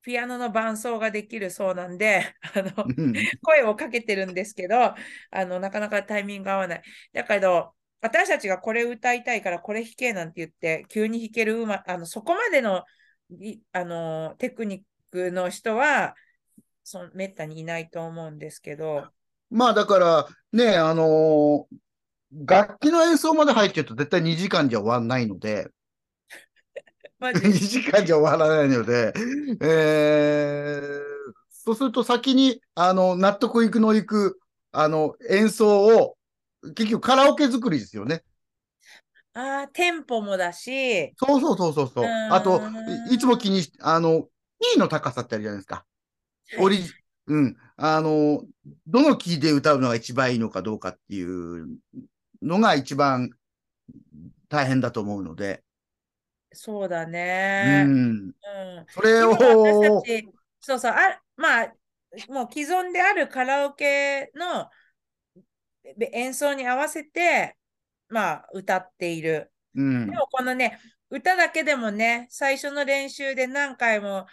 [0.03, 3.13] ピアノの伴奏ができるそうなんで、 あの、うん。
[3.41, 4.93] 声をかけてるんですけど、
[5.31, 6.83] あの、なかなかタイミング合わない。
[7.13, 12.83] だけど、私たちがこれ歌いたいからこれ弾けなんて言って、急に弾けるうま、あの、そこまでの、
[13.39, 16.13] いあの、テクニックの人は、
[16.83, 19.11] その、めったにいないと思うんですけど、
[19.49, 21.77] まあだから、ね、あのー
[22.31, 25.71] 楽器の演奏まで入ってると絶対2時間じゃ終わんないので、マ
[27.19, 29.13] 2ジ時間じゃ終わらないので、
[29.61, 31.15] えー
[31.49, 34.39] そうすると先に、あの、納得いくのいく、
[34.71, 36.15] あの、演奏を、
[36.75, 38.23] 結局カラオケ作りですよね。
[39.33, 42.17] ああ、テンポもだし、そうそうそうそうそう。
[42.27, 42.63] あと、
[43.09, 44.27] いいつも気にし、あの、
[44.59, 45.85] キーの高さってあるじゃないですか。
[46.55, 46.97] オリジ、
[47.27, 47.57] うん。
[47.77, 48.43] あの、
[48.87, 51.67] どのキーで歌うのが一番いいのかどうかっていう
[52.43, 53.31] のが一番
[54.49, 55.63] 大変だと思うので、
[56.55, 57.83] そうだうね。
[57.83, 57.87] ん。
[57.87, 58.85] うん。
[58.87, 60.29] それ今を私、たち、
[60.61, 61.73] そうそう、あ、まあ、
[62.29, 64.69] もう既存であるカラオケの
[65.97, 67.57] べ演奏に合わせて、
[68.09, 69.51] まあ、歌っている。
[69.75, 70.15] うんで。
[70.15, 74.25] もこのね、歌だけでもね、最初の練習で何回も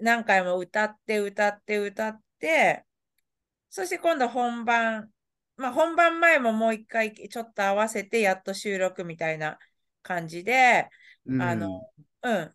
[0.00, 2.84] 何回も歌って歌って歌って、
[3.70, 5.10] そして今度本番、
[5.56, 9.58] まあ本番前ももう一回ちょっと合わせてやっと収録みたいな
[10.02, 10.99] 感じで、うん
[11.38, 11.68] あの、
[12.22, 12.54] うん。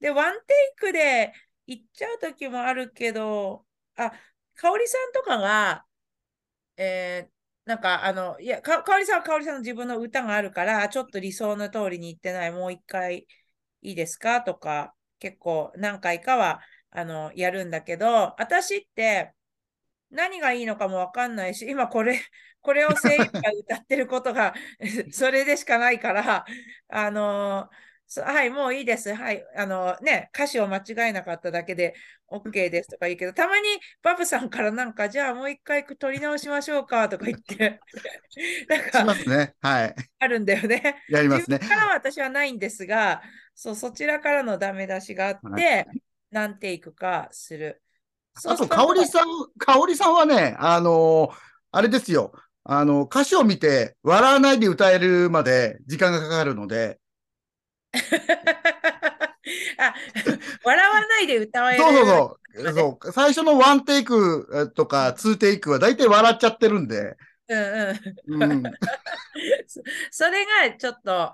[0.00, 1.34] で、ワンテイクで
[1.66, 4.12] 行っちゃう時もあるけど、あ、
[4.56, 5.86] かおりさんとかが、
[6.76, 7.34] えー
[7.66, 13.26] なんかあの、いや、か、おりさんはかおりさんの自分の歌があるから、ちょっと理想の通りに行ってない、もう一回
[13.82, 14.42] いいですか？
[14.42, 19.32] とか、結構何回かは、あの、やるんだけど、私って
[20.10, 22.20] 何がいいのかもわかんないし、今これ、
[22.60, 24.54] これを精一杯歌ってることが、
[25.12, 26.44] それでしかないから、
[26.88, 27.70] あのそ
[28.16, 29.14] はい、もういいです。
[29.14, 29.44] はい。
[29.56, 31.94] あのね、歌詞を間違えなかっただけで
[32.30, 33.66] OK ですとか言うけど、たまに
[34.02, 37.80] バブさんからなんか、じゃあもう一回取り直しましょうかとか言って、
[38.68, 39.54] なんしかますね。
[39.60, 39.94] はい。
[40.18, 41.02] あるんだよね。
[41.08, 43.22] やりますねからは私はないんですが、
[43.54, 45.86] そう、そちらからのダメ出しがあって、
[46.30, 47.82] 何テイクかする。
[48.44, 49.26] あと、かおりさん、
[49.58, 52.32] かおりさんはね、あのーあれですよ。
[52.62, 57.00] あの、歌詞を見て、笑わないで歌えるまで時間がかかるので、
[59.78, 59.94] あ、
[60.64, 61.82] 笑わないで歌える。
[61.82, 62.38] そうそうそう。
[62.72, 67.16] そう最初のワンテイクえとかツーテイクは大体笑っちゃってるんで、
[67.48, 67.58] うん
[68.28, 68.42] うん。
[68.42, 68.62] うん、
[69.66, 71.32] そそれがちょっと、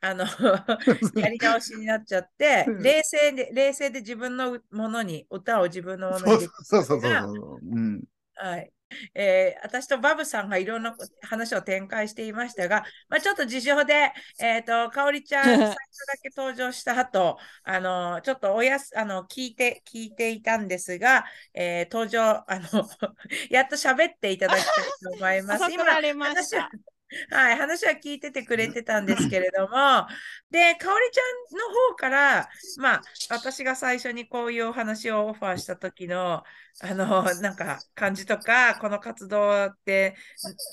[0.00, 0.24] あの、
[1.16, 7.60] やり直しになっちゃって、うん冷静で、冷静で自分のものに、歌を自分のものそうにそうそうそうそう。
[7.62, 8.04] うん。
[8.34, 8.72] はい。
[9.14, 15.74] えー私とバブさんがいろんなこ話を展開していましたが、まあ、ちょっと事情で、えっ、と、かおりちゃん、最初だ
[16.22, 22.68] け登場した後、 あの、ちょっとおやす、あの、聞いて、聞いていたんですが、えー登場、あの、
[23.50, 25.64] やっと喋っていただきたいと思います。
[25.64, 26.95] 遅くなりました話は。
[27.30, 30.06] はい、話は聞いててくれてたんですけれども、
[30.50, 36.42] で、かおりちゃんの方から、まあ、私が最初にこういうお話をオファーした時の、
[36.80, 40.16] あの、なんか感じとか、この活動って、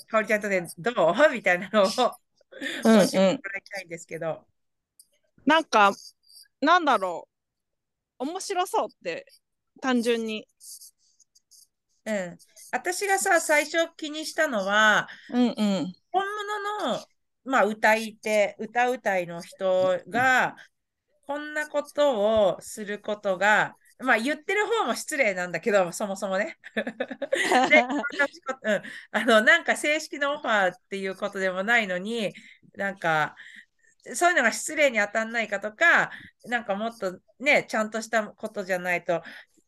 [0.08, 1.30] かおりちゃんとでどう？
[1.32, 2.10] みたいなのを教
[2.84, 4.44] うんえてもらいたいんですけど。
[5.46, 5.92] なんか、
[6.60, 7.28] なんだろ
[8.18, 8.24] う。
[8.24, 9.26] 面白そうって、
[9.80, 10.48] 単純に。
[12.06, 12.38] うん。
[12.72, 15.94] 私がさ、最初気にしたのは、うんうん。
[16.14, 17.04] 本物の、
[17.44, 20.54] まあ、歌い手、歌うたいの人が、
[21.26, 26.56] こんなことをすることが、まあ、言ってる方も失礼なんだけど、そもそもね。
[27.68, 27.80] で、
[28.62, 32.32] うん、あの、なんか正式なオファーっていうことでもないのに、
[32.76, 33.34] なんか、
[34.14, 36.12] そういうのが失礼に当たんないかとか、
[36.44, 39.22] なんかもっとね、ちゃんとしたことじゃないと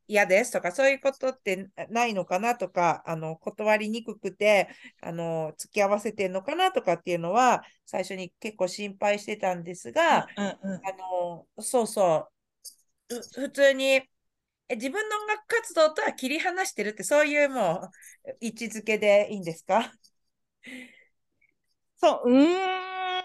[0.08, 4.68] 嫌ですとか、そういうことってないのかなとか、あの、断りにくくて、
[5.02, 10.86] あの、付き合わせてるのかなとかっていうのは、最初に結構心配してたんですが、うんうん。
[10.86, 12.28] あの、そうそ
[13.10, 14.02] う、う普通に、
[14.68, 17.90] え自分の音楽活動とは切り離してるって、そういうも
[18.26, 19.92] う位置づけでいいんですか？
[21.96, 23.24] そう、うーん。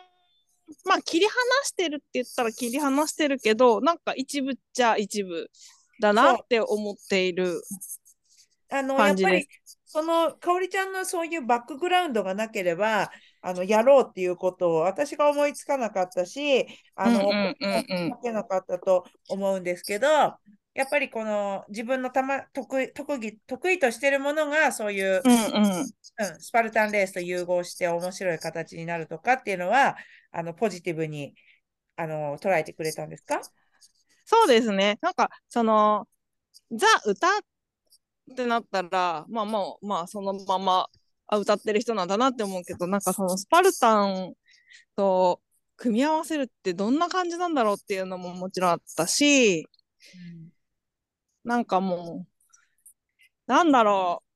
[0.85, 5.49] まあ、切り離してるって言ったら切り離してるけど、なんか一部っちゃ一部
[6.01, 7.61] だなって思っている。
[8.69, 9.47] あの、やっぱり、
[9.85, 13.11] その、かおりちゃんのそういうバックグラウンドがなければ、
[13.41, 20.07] あの、やろうっていうことを私が思いつかなかったし、あの、書けなかったと思うんですけど、
[20.73, 25.79] やっぱりこの自分のたま得意特技得意としてるものがそういう、うんうん。
[25.81, 25.85] うん、
[26.39, 29.97] スパルタンレースと融合して面白い形になるとかっていうのは、
[30.31, 31.33] あのポジティブに
[31.97, 33.41] あの捉えてくれたんですか？
[34.25, 34.97] そうですね。
[35.01, 36.07] なんか、その、
[36.71, 37.41] ザ・歌っ
[38.35, 40.87] てなったら、まあもう、まあそのまま
[41.27, 44.33] あ歌ってる人なんだなって思うけど、なんかそのスパルタン
[44.95, 45.41] と
[45.77, 49.67] 組み合わせるってどんな感じなんだろうっていうのももちろんあったし、
[51.43, 54.30] なんかもう、なんだろう。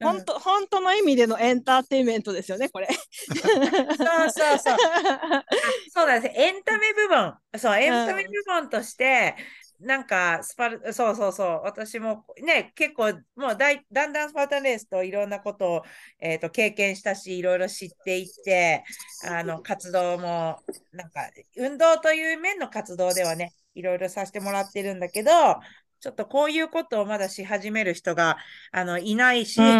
[0.00, 2.88] 本当、本当の意味でのエンターテインメントですよね、これ。
[2.88, 4.76] そうそうそう。
[5.92, 6.40] そうなんです。
[6.40, 7.34] エンタメ部分。
[7.58, 9.36] そう、エンタメ部分として、
[9.80, 11.60] なんか、スパル、そうそうそう。
[11.64, 15.82] 私もね、結構、もうだいだんだんスパルタンレースといろんなことを、
[16.20, 18.84] えーと経験したし、いろいろ知っていって、
[19.26, 20.58] あの、活動も、
[20.92, 25.30] なんか、運動という面の活動ではね、いろいろさせてもらってるんだけど、
[26.00, 28.38] ちょっとこういうことをまだし始める人が、
[28.72, 29.70] あの、いないし、うんう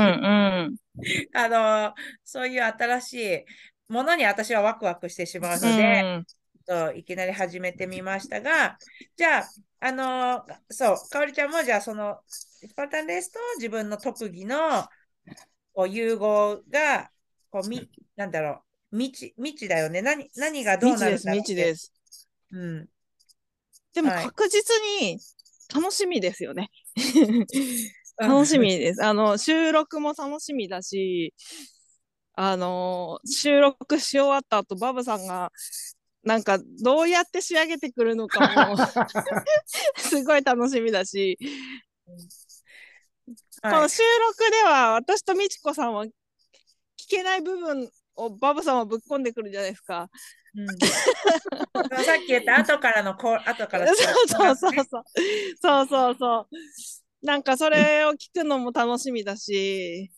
[0.71, 0.77] ん。
[1.35, 3.45] あの、そういう新しい
[3.89, 6.27] ものに私はワクワクしてしまうので、うん
[6.67, 8.79] といきなり始めてみましたが、
[9.17, 14.85] じゃあ、あのそう、かおりちゃんもじゃあ、その、スパルタンレースと自分の特技の
[15.73, 17.11] こう融合が、
[17.51, 20.01] こう、み、なんだろう、未知、未知だよね。
[20.01, 21.93] 何、何がどう未知です、なるんだろう未知です。
[22.53, 22.89] うん。
[23.93, 25.19] でもはい確実に
[25.75, 26.71] 楽しみですよね。
[28.19, 29.05] 楽しみです。
[29.05, 31.35] あの、収録も楽しみだし、
[32.35, 35.51] あの、収録し終わった後、バブさんが、
[36.23, 38.41] なんか、どうやって仕上げてくるのか
[38.75, 38.77] も、
[39.97, 41.39] すごい楽しみだし、
[43.63, 46.11] こはいの収録では、私とみちこさんは、聞
[47.09, 50.09] けない部分をバブさんはぶっ込んでくるじゃないですか。
[50.57, 50.67] うん。
[52.05, 53.97] さっき言った後からのこう、後からそう
[54.29, 55.05] そうそうねそう。
[55.61, 57.27] そうそうそう。
[57.27, 60.11] なんかそれを聞くのも楽しみだし、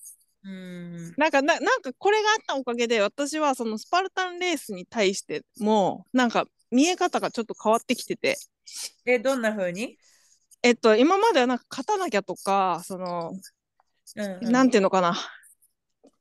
[0.44, 1.14] うん。
[1.16, 8.38] なんかな、なんかこれがあったおかげで、私はそのスパルタンレースに対しても、なんか見え方がちょっと変わってきてて、
[9.04, 9.98] え、どんな風に？
[10.62, 13.32] えっと、今まではなんか勝たなきゃとか、その、
[14.16, 14.52] うんうん。
[14.52, 15.16] なんていうのかな、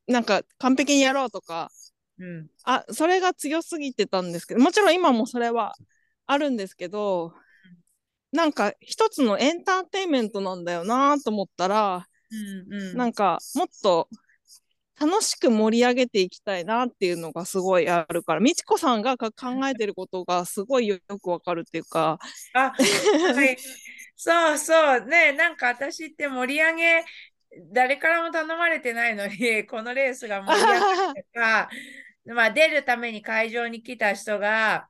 [0.08, 1.72] なんか完璧にやろうとか、
[2.22, 2.48] うん。
[2.64, 5.74] あ、それが強すぎてたんですけど、もちろん今もそれは
[6.28, 7.34] あるんですけど、
[8.32, 12.98] なんか一つのエンターテインメントなんだよなと思ったら、うんうん。
[12.98, 14.08] なんかもっと
[15.00, 22.20] 楽しく盛り上げていきたいなっていうのがすごいあるから、みちこさんがか考えてることがすごいよくわかるっていうか、
[22.54, 23.58] あ、はい。
[24.16, 25.06] そうそう。
[25.08, 27.04] ね、なんか私って盛り上げ、
[27.74, 30.80] 誰からも頼まれてないのに、このレースが盛り上が
[31.16, 31.70] るとか、
[32.26, 34.88] まあ出るために会場に来た人が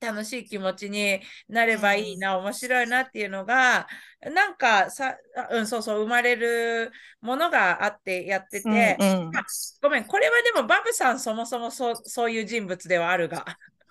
[0.00, 3.86] 楽しい気持ちになればいいな、面白いなっていうのが、
[4.22, 9.44] なんかさ、あうん、そうそう、生まれるものがあってやってて、うんうんまあ
[9.82, 13.44] ごめん、これはでもバブさんそもそもそうそういう人物ではあるが。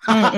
[0.08, 0.30] うんうんう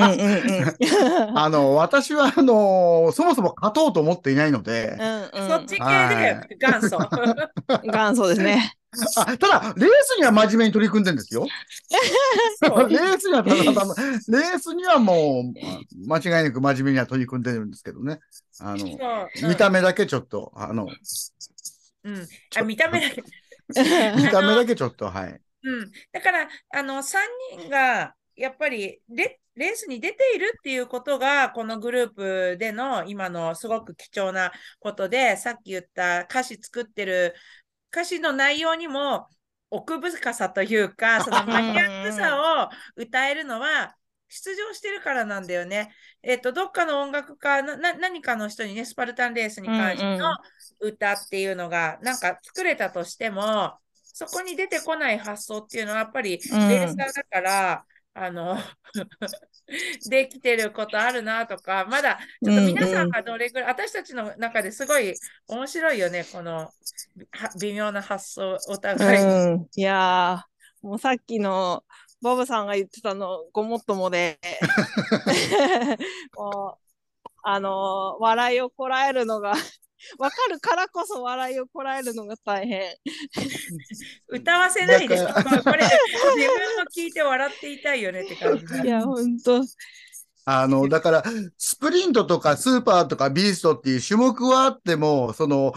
[1.26, 4.96] んうん あの、私は、あの、そもそも勝とうと思っていないので、
[5.32, 6.98] うんそっち系はで元祖。
[7.88, 8.76] 元祖ですね。
[9.16, 11.46] あただ、レースには真面目に取り組んでるんですよ。
[12.60, 13.94] レースにはただただ、
[14.28, 18.20] レースにはもう、ま間違いなく真面目には取り組んでるんですけどね。
[18.60, 20.84] あの、そう見た目だけちょっと、あの、
[22.04, 23.22] うんうんあ見た目だけ。
[24.16, 25.40] 見た目だけちょっと、はい。
[25.64, 27.18] うん、だから、あの、3
[27.58, 37.34] 人が、やっぱりレ、レースに出ているっていうことが、このグループでの今のすごく貴重なことで、さっき言った歌詞作ってる
[37.92, 39.28] 歌詞の内容にも
[39.70, 43.94] 奥深さというか、そのマニアックさを歌えるのは、
[44.28, 45.92] 出場してるからなんだよね。
[46.22, 50.36] えっ、と、どっかの音楽家な、な何かの人にね、スパルタンレースに関しての
[50.80, 56.62] 歌っていうのが、なんか作れたとしても、そこに出てこない発想っていうのは、やっぱりレうん。
[56.84, 58.56] ーサーだから、あの、
[60.08, 65.14] できてることあるなとか、まだちょっと皆さんがどれぐらい、私たちの中ですごい
[65.48, 66.70] 面白いよね、このは
[67.60, 69.24] 微妙な発想、お互い。
[69.24, 69.32] に。
[69.32, 71.84] うん、いやー、もうさっきの
[72.20, 74.38] ボブさんが言ってたのごもっともで、
[76.36, 79.54] もう、あのー笑いをこらえるのが、
[80.18, 82.94] わかるからこそ笑いをこらえるのが大変。
[84.28, 85.26] 歌わせないでしょ。
[85.26, 89.62] だこれ、自分も聞いて笑っていたいよねって感じだいや、ほんと。
[90.44, 91.24] あの、だから、
[91.56, 95.72] スプリントとかスーパーとかビーストっていう種目はあっても、その、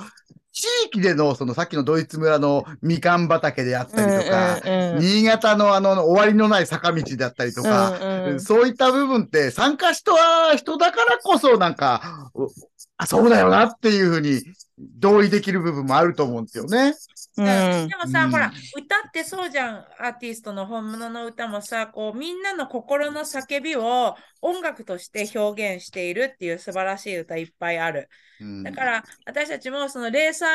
[0.55, 12.49] 地域での、そのさっきのドイツ村のみかん畑であったりとか、うんうんうん新潟のあの終わりのない坂道だったりとか、うんうんそういった部分って参加した人だからこそなんか、お
[12.97, 14.41] あ、そうだよなっていうふうに
[14.77, 16.93] 同意できる部分もあると思うんですよね。
[17.37, 28.09] うんでもさ、うんほら、歌ってそうじゃん、アーティストの本物の歌もさ、こう、みんなの心の叫びを音楽として表現しているっていう素晴らしい歌いっぱいある。
[28.39, 30.49] うんだから、私たちもそのレーサー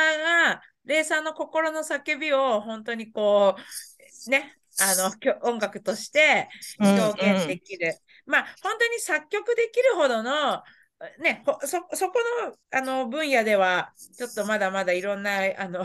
[0.55, 3.57] が、レーサーの心の叫びを本当にこ
[4.27, 5.13] う、ね、あの、
[5.43, 7.95] 音楽として表現できる。
[8.25, 10.63] まあ、本当に作曲できるほどの、
[11.19, 15.85] ね、ほそ、そこの、あの分野では、ちょっとまだまだいろんな、あの、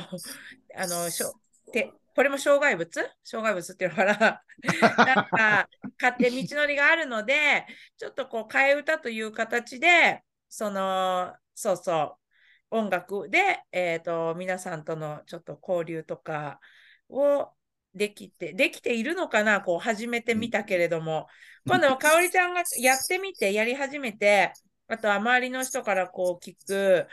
[0.75, 1.33] あの、しょ
[1.71, 2.89] てこれも障害物？
[3.23, 4.41] 障害物っていうのかな？
[5.05, 5.69] なんか、
[6.01, 7.65] 勝手道のりがあるので、
[7.97, 12.17] ちょっとこう、替え歌という形で、その、そうそ
[12.71, 16.61] う、音楽で、えっ、と、皆さんとのちょっと交流とか
[17.09, 17.49] を
[17.93, 19.59] できて、できているのかな？
[19.59, 21.27] こう、始めてみたけれども、
[21.67, 24.53] 今度はかおりちゃんがやってみて、やり始めて、
[24.87, 27.07] あとは周りの人からこう聞く、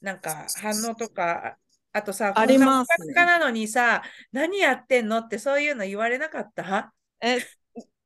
[0.00, 1.56] なんか反応とか、
[1.92, 4.02] あとさ、ありますねなのにさ、
[4.32, 6.92] 何やってんのってそういうの言われなかった？
[7.20, 7.38] え、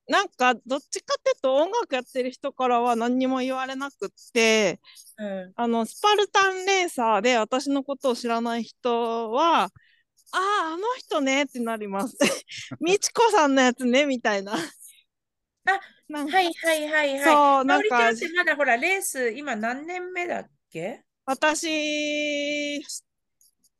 [0.08, 4.80] なんか、どっちかっていうと音楽やってる人からは何にも言われなくって、
[5.18, 5.52] うん。
[5.54, 9.68] あの、スパルタンレーサーで私のことを知らない人は、あ
[10.38, 12.16] あ、あの人ねってなります。
[12.80, 14.56] みちこさんのやつね、みたいな。
[15.64, 17.38] あ、なんかはいはいはいはい。
[17.38, 21.04] そう、かなんかおりちゃんっ、てまだほら、レース、今何年目だっけ？
[21.24, 22.80] 私、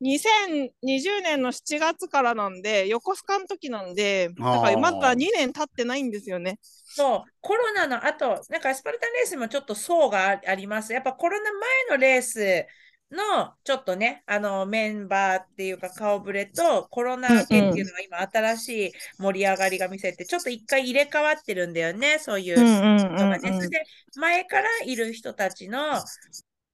[0.01, 6.59] 2020年の7月からなんで、横須賀の時なんで、だからまだ2年経ってないんですよね。
[6.85, 10.93] そう、コロナの後、なんかスパルタンレースにもちょっと層がああります。
[10.93, 12.66] やっぱコロナ前のレース
[13.13, 18.21] のちょっとね、あのメンバーっていうか顔ぶれとコロナ明けっていうのが今
[18.55, 23.51] 新しい盛り上がりが見せて、ちょっと一回入れ替わってるんだよね、そういううんうんうん人がね。
[23.51, 23.85] うんそれで、
[24.17, 26.03] 前からいる人たちの、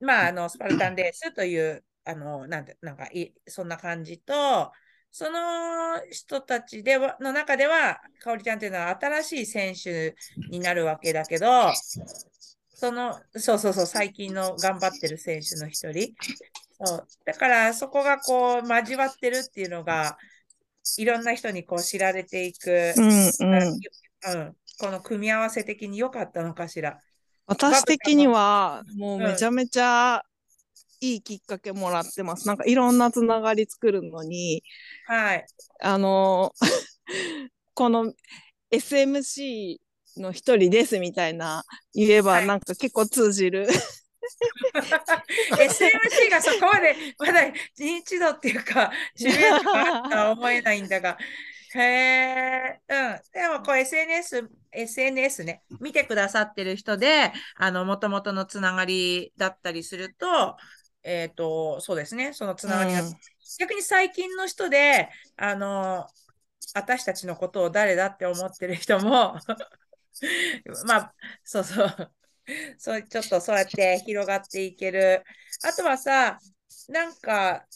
[0.01, 4.72] まあ、あの、スパルタンレースという、あの、なんて、なんかい、そんな感じと、
[5.11, 10.14] その人たちでは、の中では、かおりちゃんっていうのは新しい選手
[10.51, 11.72] になるわけだけど、
[12.78, 16.14] その、そうそうそう、最近の頑張ってる選手の一人。
[16.80, 17.08] そう。
[17.24, 20.16] だから、そこがこう、交わってるっていうのが、
[20.96, 27.00] いろんな人にこう知られていく、うんうんうん、この組み合わせ的に良かったのかしら。
[27.46, 30.22] 私的には、もうめちゃめちゃ
[31.00, 32.46] いいきっかけもらってます。
[32.46, 34.62] なんかいろんなつながり作るのに、
[35.08, 35.44] はい。
[35.80, 36.52] あの、
[37.74, 38.12] この
[38.70, 39.78] SMC
[40.20, 41.64] の一人ですみたいな
[41.94, 43.66] 言えばはいなんか結構通じる。
[45.58, 47.40] SMC がそこまでまだ
[47.78, 51.16] 認知度っていうか、知名度があるとは思えないんだが。
[51.74, 53.20] へえ、うん。
[53.32, 60.56] でも、こう SNS、SNS ね、見てくださってる人で、あの、もともとのつながりだったりすると、
[61.02, 63.12] えっと、そうですね、そのつながりが、うん
[63.58, 65.08] 逆に最近の人で、
[65.38, 66.06] あの、
[66.74, 69.38] 私たちのことを誰だって思ってる人も、
[70.86, 71.14] まあ、
[71.44, 72.12] そうそう。
[72.78, 75.24] そう、ちょっとそうやって広がっていける。
[75.62, 76.38] あとはさ、
[76.88, 77.66] なんか、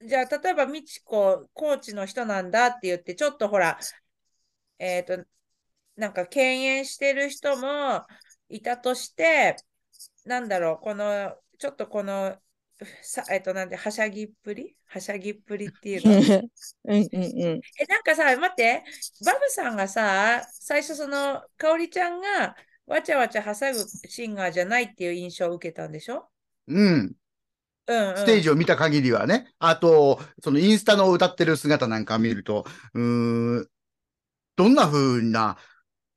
[0.00, 3.78] じゃあ、例えば、みちこ、コーチの人なんだって言って、ちょっとほら、
[4.78, 5.24] えっと、
[5.96, 8.06] なんか敬遠してる人も
[8.48, 9.56] いたとして、
[10.24, 12.38] なんだろう、この、ちょっとこの、
[13.02, 14.76] さ、えっと、なんで、はしゃぎっぷり？
[14.86, 16.12] はしゃぎっぷりっていうの？
[16.84, 17.26] うんうんう
[17.56, 17.60] ん。
[17.78, 18.84] え、なんかさ、待って、
[19.24, 22.56] バブさんがさ、最初その、かおりちゃんが
[22.86, 26.28] わちゃわちゃはしゃぐシンガーじゃないっていう印象を受けたんでしょ？
[26.68, 27.12] うん。
[27.86, 28.16] うんうん。
[28.16, 29.52] ステージを見た限りはね。
[29.58, 32.64] あと、そのインスタの歌ってる姿なんか見ると、
[32.94, 33.68] うーん、
[34.56, 35.56] どんな風な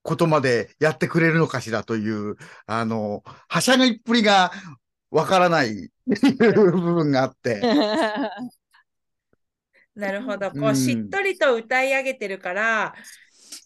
[0.03, 4.51] ことまでやってくれるのかしらという、あの、はしゃぎっぷりが
[5.11, 5.71] わからないっ
[6.19, 7.61] ていう部分があって。
[9.93, 10.49] なるほど。
[10.51, 12.95] こうんう、しっとりと歌い上げてるから、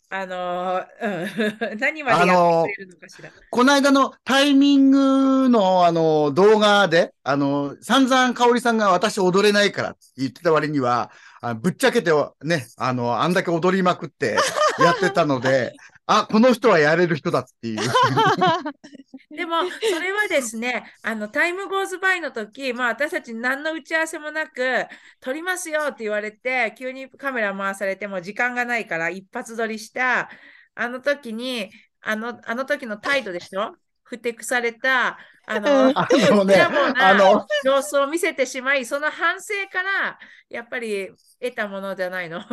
[0.09, 3.29] あのーうん、 何までやってくれるのかしら。
[3.49, 12.11] この間のタイミングの、あの、動画で、あの、散々香織さんが私踊れないからって言ってた割には、あぶっちゃけて
[12.43, 14.37] ね、あの、あんだけ踊りまくって
[14.79, 15.73] やってたので、
[16.07, 17.79] あ、この人はやれる人だっていう。
[19.35, 24.85] でも、それはですね、あの、タイムゴーズバイの時、まあ、私たち何の打ち合わせもなく、
[25.19, 30.29] 撮りますよって言われて、急にカメラ回されても時間がないから一発撮りした、
[30.75, 33.75] あの時に、あの、あの時の態度でしょ？
[34.05, 36.55] ふてくされた、あの、あのね、
[36.97, 40.17] あの、様子を見せてしまい、その反省から、
[40.49, 41.09] やっぱり
[41.41, 42.39] 得たものじゃないの。
[42.39, 42.43] い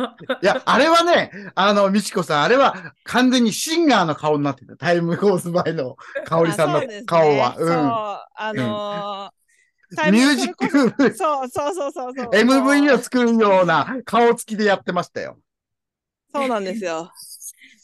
[0.45, 4.75] や、あれはね、あの、美智子さん、あれは完全にシンガーの顔になってた。
[4.77, 5.95] タイムゴーズバイの
[6.25, 7.55] 香織さんのあそうね顔は。
[7.55, 9.43] そう、あのー
[9.95, 10.11] うん。
[10.11, 12.29] ミュージック、そうそうそうそうそう。
[12.33, 15.37] MV を作るような顔つきでやってましたよ。
[16.33, 17.11] そうなんですよ。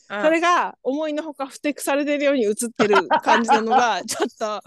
[0.09, 4.61] あそれが思いのほかふてくされてるように映ってる 感じなのが、ちょっと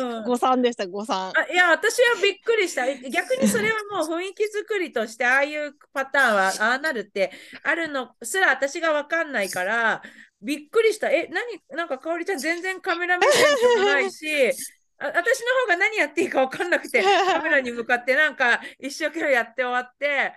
[0.00, 1.32] うん誤算でした、誤算。
[1.36, 2.84] あいや、私はびっくりした。
[3.08, 7.30] 逆にそれはもう 雰囲気作りとして、ああいうパターンはああなるって
[7.62, 10.02] あるのすら私が分かんないから、
[10.42, 11.10] びっくりした。
[11.10, 14.26] え、何なんか、かおりちゃん全然カメラ目線でもないし、
[15.00, 20.34] あ私の方が何やっていいか分かんなくて、カメラに向かってなんか一生懸命やって終わって、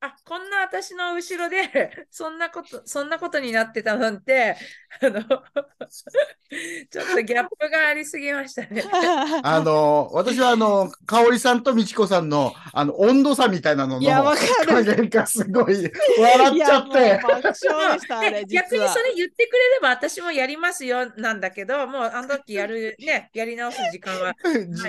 [0.00, 4.56] あ、こんな私の後ろで、そんなこと、そんなことになってたなんて、
[5.02, 8.82] あの、ちょっとギャップがありすぎましたね。
[9.42, 14.96] あの、私はあの、香織さんと美智子さんの、あの、温度差みたいなののいや、わか加る。
[14.96, 17.20] 減がすごい笑っちゃって。
[18.48, 18.98] 逆にそ。
[18.98, 24.34] れ言ってくれれば私もやりますよなんだけど、もうあの時やるね、やり直す時間は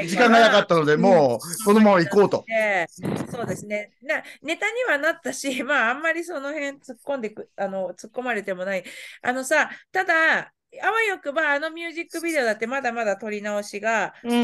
[0.01, 2.43] じ時間がなかったので、もう、このまま行こうと。
[2.47, 2.87] で、
[3.31, 4.23] そうですねな。
[4.41, 8.83] ネタにはなったし、まああんまりその辺突っ込んでく、あの、突っ込まれてもない。
[9.21, 14.35] あのさ、ただ、あわよくばあのミュージックビデオだってまだまだ撮り直しがうんう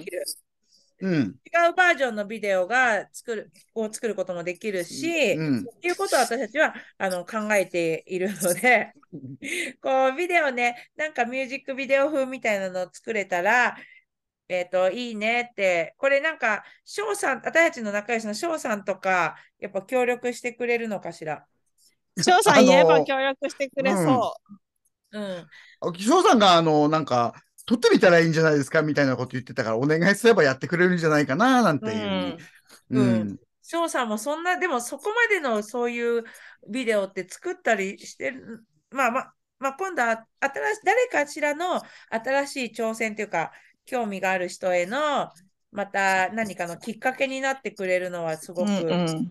[0.00, 0.10] んでき。
[0.10, 0.24] る。
[0.98, 1.14] うん。
[1.14, 5.58] 違うバージョンのビデオが作る、を作ることもできるし、うん。
[5.60, 8.94] っていうことを私たちはあの考えているので、
[9.82, 13.76] こうビデオね、なんかミュージックビデオ風みたいなのを作れたら、
[14.48, 21.44] えっ、と、いいねって、これなんか、翔さん、私たちの仲良しの翔さんとか、やっぱ協力してくれるのかしら？
[22.16, 24.54] 翔さん言えば協力してくれそう
[25.20, 25.46] ん。
[25.98, 27.34] 翔さんが、あの、なんか、
[27.66, 32.36] 撮ってみたらいいんじゃないですかみたいなこと言ってたから、お願いすればやってくれるんじゃないかな、なんていう
[32.90, 33.00] ふうに。
[33.00, 33.36] ううんん。
[33.62, 36.24] 翔さんもそんな、でもそこまでのそういう
[36.68, 43.52] ビデオって作ったりしてる、まあまあ、まあ、今度は新し誰かしらの新しい挑戦というか、
[43.84, 45.30] 興味がある人への、
[45.76, 48.54] また何かのきっかけになってくれるのはすう。
[48.54, 49.30] ごく、うんうんうん。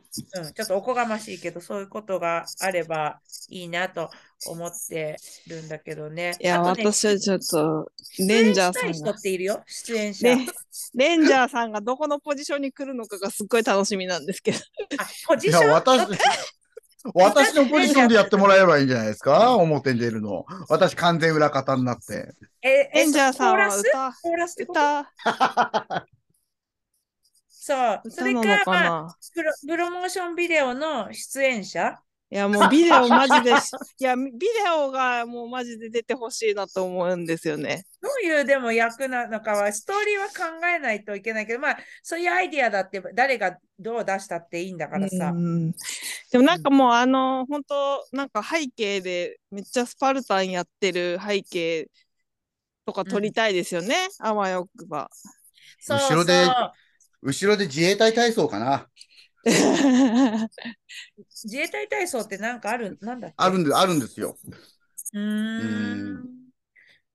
[0.54, 3.20] ちょっとおこがましいけど、そういうことがあれば
[3.50, 4.12] いいなと
[4.46, 5.18] 思って
[5.48, 6.36] るんだけどね。
[6.40, 10.28] いや、ね私はちょっと、出レンジャーさんっているよ、出演者。
[10.28, 10.46] レ
[10.94, 14.60] レンジャーさんがどこのポジションに来るのかがすっごい楽しみなんですけど。
[15.00, 16.20] あ、ポジいや、ション私、
[17.14, 19.56] 私のポジションでやってもらえばいいんじゃないですか？
[19.58, 20.46] 表に出るの。
[20.70, 22.34] 私完全裏方になって。
[22.64, 23.70] え、えレンジャーさんは
[24.24, 24.56] コーラス？
[24.64, 26.08] 歌、歌、
[27.66, 31.98] そう、それか、かまあ、なプロプロモーションビデオの出演者？
[32.30, 34.38] いや、もうビデオマジでし、いや、ビデ
[34.72, 37.84] オがもうマジで出てほしいなと思うんですよね。
[38.04, 45.32] どういうでも役なのかは、ストーリーは考えないといけないけど、まあ、そういうアイディアだって、誰がどう出したっていいんだからさ。
[45.34, 45.72] うん
[46.32, 51.90] でもなんかもうあの、本当なんか背景でめっちゃスパルタンやってる背景
[52.86, 55.10] とか撮りたいですよね、あわよくば。
[55.80, 56.72] そう後ろでそう
[57.26, 58.88] 後ろで自衛隊体操かな。
[61.44, 64.38] 自衛隊体操ってなんかある、なんだあるんで、あるんですよ。
[65.14, 66.45] うーん。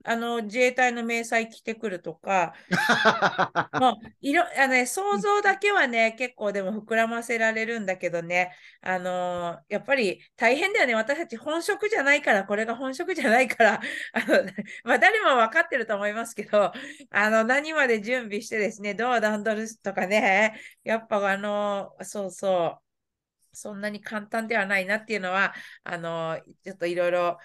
[0.05, 2.55] あの、自衛隊の迷彩着てくるとか、
[3.77, 10.95] もう、いろ、あのね、想像だけはね、結構でも膨らませられるんだけどね、あのーやっぱり大変だよね。
[10.95, 13.81] 私たち本職じゃないから、これが本職じゃないから、
[14.13, 14.45] あの、
[14.85, 16.73] まあ、誰も分かってると思いますけど、
[17.11, 22.83] あの、何まで準備してですね、どう段取るとかね、やっぱあの、そうそう、
[23.53, 27.39] そんなに簡単ではないなっていうのは、あの、ちょっといろいろ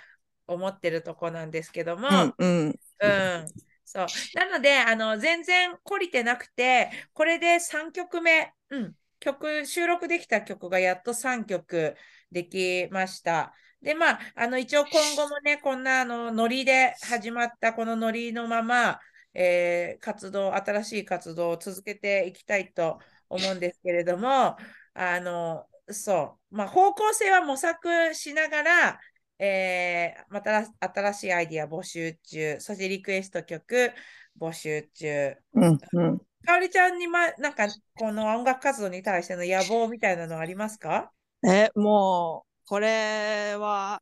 [0.47, 2.79] 思ってるとこなんですけども、うんうん。
[2.99, 3.45] うん。
[3.83, 4.07] そう。
[4.33, 11.95] なので、あの、全然懲りてなくて、これで3曲目、うん、曲、収録できた曲がやっと3曲
[12.31, 13.53] できました。
[13.81, 18.99] で、まあ、あの、一応今後もね、こんな、あの、ノリで始まったこのノリのまま、
[19.33, 24.55] えー活動、新しい活動を続けていきたいと思うんですけれども、
[24.93, 28.99] あの、そう、まあ、方向性は模索しながら、
[29.39, 33.91] えーまた新しいアイディア募集中、そしてリクエスト曲
[34.39, 35.35] 募集中。
[35.53, 36.19] うんうん。
[36.45, 41.11] かおりちゃんに、ま、なんか、この音楽活動に対しての野望みたいなのありますか？
[41.43, 44.01] え、もう、これは、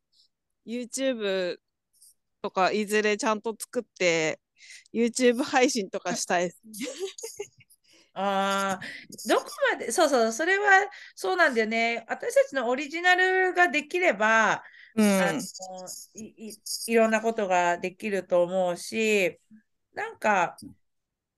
[0.66, 1.56] YouTube
[2.42, 4.40] とかいずれちゃんと作って、
[4.92, 6.72] YouTube 配信とかしたいですね。
[8.12, 8.80] ああ、
[9.26, 10.64] どこまで、そうそう、それは
[11.14, 12.04] そうなんだよね。
[12.08, 14.62] 私たちのオリジナルができれば、
[14.96, 15.04] うん。
[15.04, 15.38] あの
[16.14, 16.52] いい
[16.86, 19.38] いろんなことができると思うし、
[19.94, 20.56] なんか、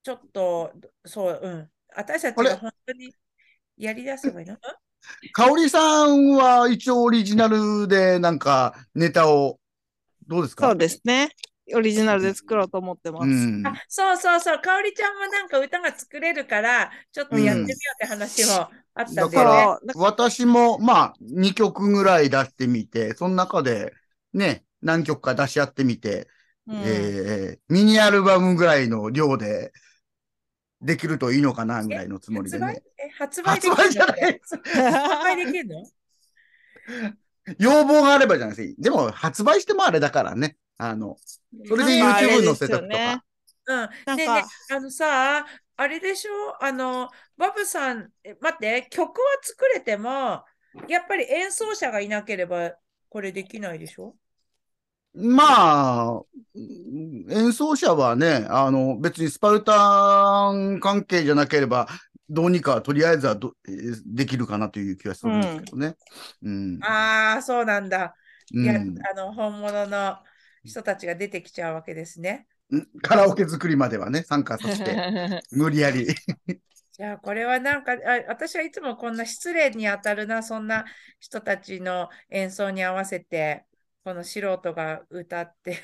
[0.02, 0.72] ちょっと、
[1.04, 1.70] そう、うん。
[1.94, 2.50] 私たちあれ？
[2.50, 3.14] が本当に
[3.76, 4.56] やりだせばいいの？
[5.32, 9.58] かおりさんは一応オリジナルでなんかネタを、
[10.26, 10.66] どうですか？
[10.66, 11.30] そうですね。
[11.74, 13.24] オリジナルで作ろうと思ってます。
[13.24, 13.66] うん。
[13.66, 19.34] あ、そうそうそう、かおりちゃんもなんか歌が作れるから、ちょっとやってみようって話もあったんだよね。
[19.36, 23.92] だから私も、まあ、2曲ぐらい出してみて、その中で、
[24.32, 26.28] ね、何曲か出し合ってみて、
[26.66, 29.72] うんえーミニアルバムぐらいの量で、
[30.80, 32.82] できるといいのかな、ぐらいのつもりで発売ね。
[32.98, 34.40] え、発売発売じゃない。
[34.42, 34.58] 発
[35.24, 35.86] 売できるの？
[37.58, 38.82] 要望があればじゃないですか。
[38.82, 40.56] でも、発売してもあれだからね。
[40.78, 41.16] あの、
[41.66, 43.24] それで YouTube です載せとくとか。
[43.66, 43.88] うん。
[44.06, 45.46] なんねあのさ、
[45.76, 46.64] あれでしょ？
[46.64, 50.44] あの、バブさん、え待って、曲は作れても、
[50.88, 52.72] やっぱり演奏者がいなければ、
[53.08, 54.16] これできないでしょ？
[55.14, 56.22] まあ、
[56.54, 61.88] 演奏者はね、あの、別にスパルタン関係じゃなければ、
[62.28, 63.36] どうにかとりあえずは
[64.04, 65.96] できるかなという気がするんですけどね。
[66.42, 66.80] うん。
[66.80, 68.16] ああ、そうなんだ。
[68.54, 70.22] ういや、んあの、本物の
[70.64, 72.46] 人たちが出てきちゃうわけですね。
[73.02, 76.06] カラオケ作りまではね、参加させて、 無理やり。
[76.92, 77.96] じゃあ、これはなんか、あ、
[78.28, 80.84] 私はいつもこんな失礼に当たるな、そんな
[81.20, 83.66] 人たちの演奏に合わせて、
[84.02, 85.78] この素人が歌って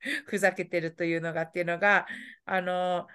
[0.26, 2.06] ふざけてるというのがっていうのが、
[2.44, 3.06] あの、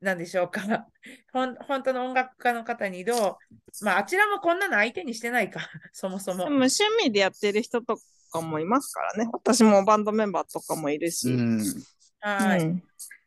[0.00, 0.86] なんでしょうか。
[1.32, 3.38] ほん、本当の音楽家の方にど
[3.80, 5.60] う、まあ、あちらもこんなの相手にしてないか、
[5.92, 6.44] そもそもで。
[6.44, 7.98] も趣味でやってる人と
[8.32, 9.30] かもいますからね。
[9.32, 11.28] 私もバンドメンバーとかもいるし。
[11.28, 11.60] うん。
[12.22, 12.60] はい。
[12.62, 12.82] うん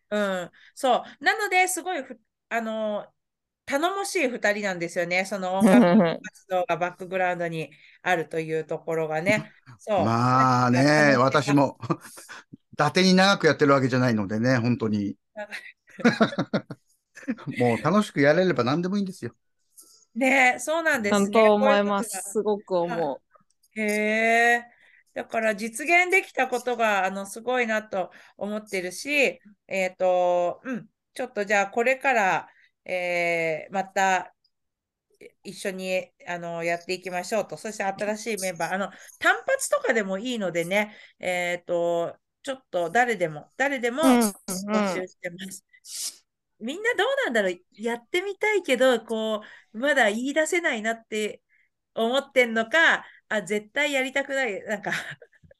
[0.09, 1.23] うん、そう。
[1.23, 2.19] なので、すごいふ、
[2.49, 3.07] あの、
[3.65, 5.25] 頼もしい2人なんですよね。
[5.25, 5.85] その音楽
[6.21, 7.71] 活動がバックグラウンドに
[8.03, 9.53] あるというところがね。
[9.79, 10.05] そう。
[10.05, 11.77] まあね、私も、
[12.73, 15.17] 伊達に長くやってるわけじゃないのでね、本当に。
[17.57, 19.35] もう楽しくやれれば何でもいいんですよ。
[20.15, 21.31] ね、そうなんですね。
[21.31, 22.31] ちゃんと思います。
[22.31, 23.21] すごく思
[23.75, 24.74] へえ。
[25.16, 30.86] だから実現できたことがあのすごいなと思ってるし、えっと、うん、
[31.16, 32.47] ちょっとじゃあこれから、
[32.86, 34.32] えーまた
[35.43, 37.57] 一緒にあのやっていきましょうと。
[37.57, 44.05] そして新しいメンバー、あの単発とかでもいいのでね、えっと、ちょっと誰でも、誰でもう。
[44.05, 45.38] うん募集してま
[45.84, 46.26] す。
[46.59, 47.59] みんなどうなんだろう？
[47.74, 49.41] やってみたいけど、こ
[49.74, 51.41] う、まだ言い出せないなって
[51.95, 54.91] 思ってんのか、あ、絶対やりたくない、なんか、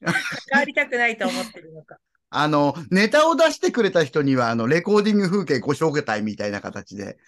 [0.00, 1.98] 関わりたくないと思ってるのか。
[2.30, 7.18] あの、ネタを出してくれた人には、あの、レコーディング風景ご紹介みたいな形で、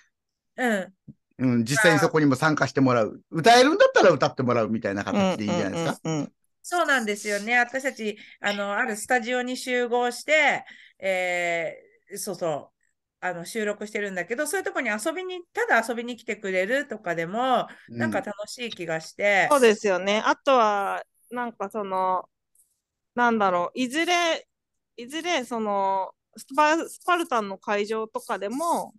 [0.57, 0.95] うん。
[1.39, 3.23] うん、実際にそこにも参加してもらう。
[3.31, 6.01] 歌えるんだったら歌ってもらうみたいな形でいいんじゃないですか。
[6.05, 6.33] うんうんうん
[6.71, 7.57] そうなんですよね。
[7.57, 10.67] 私たち、あの、あるスタジオに集合して、
[10.99, 12.78] えーそうそう、
[13.21, 20.23] あの、収録してるんだけど、そういうとこに遊びに、ただ遊びに来てくれるとかでも、なんか楽しい気がして、そうですよね。
[20.25, 22.29] あとは、なんかその、
[23.15, 24.49] なんだろう、いずれ、
[24.97, 28.95] いずれ、その、スパ、スパルタンの会場とかでも、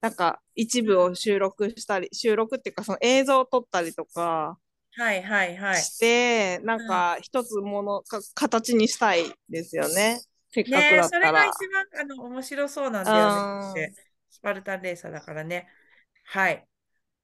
[0.00, 4.58] なんか一部を収録したり、収録っていうか、その映像を撮ったりとか
[4.92, 5.82] はいはいはい。
[5.82, 10.20] して、なんか一つものか、形にしたいですよね。
[10.56, 11.08] せっかくだったら。
[11.08, 13.92] それが一番あの面白そうなんだよね。
[14.30, 15.68] スパルタンレーサーだからね。
[16.24, 16.66] はい。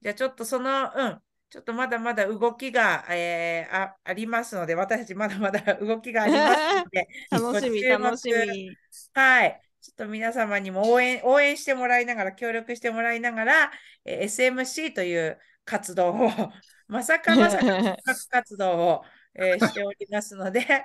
[0.02, 1.18] じゃあちょっとその、うん、
[1.48, 8.76] ちょっとまだまだ動きが、えーあ、ありますので、私たちまだまだ動きがありますので、 楽しみ、楽しみ。
[9.14, 9.60] はい。
[9.80, 13.72] ちょっと皆様にも応援、応援してもらいながら、協力してもらいながら、
[14.04, 16.12] えー SMC という活動を、
[16.86, 17.96] まさかまさか
[18.30, 19.04] 活動を、
[19.34, 20.84] えーしておりますので、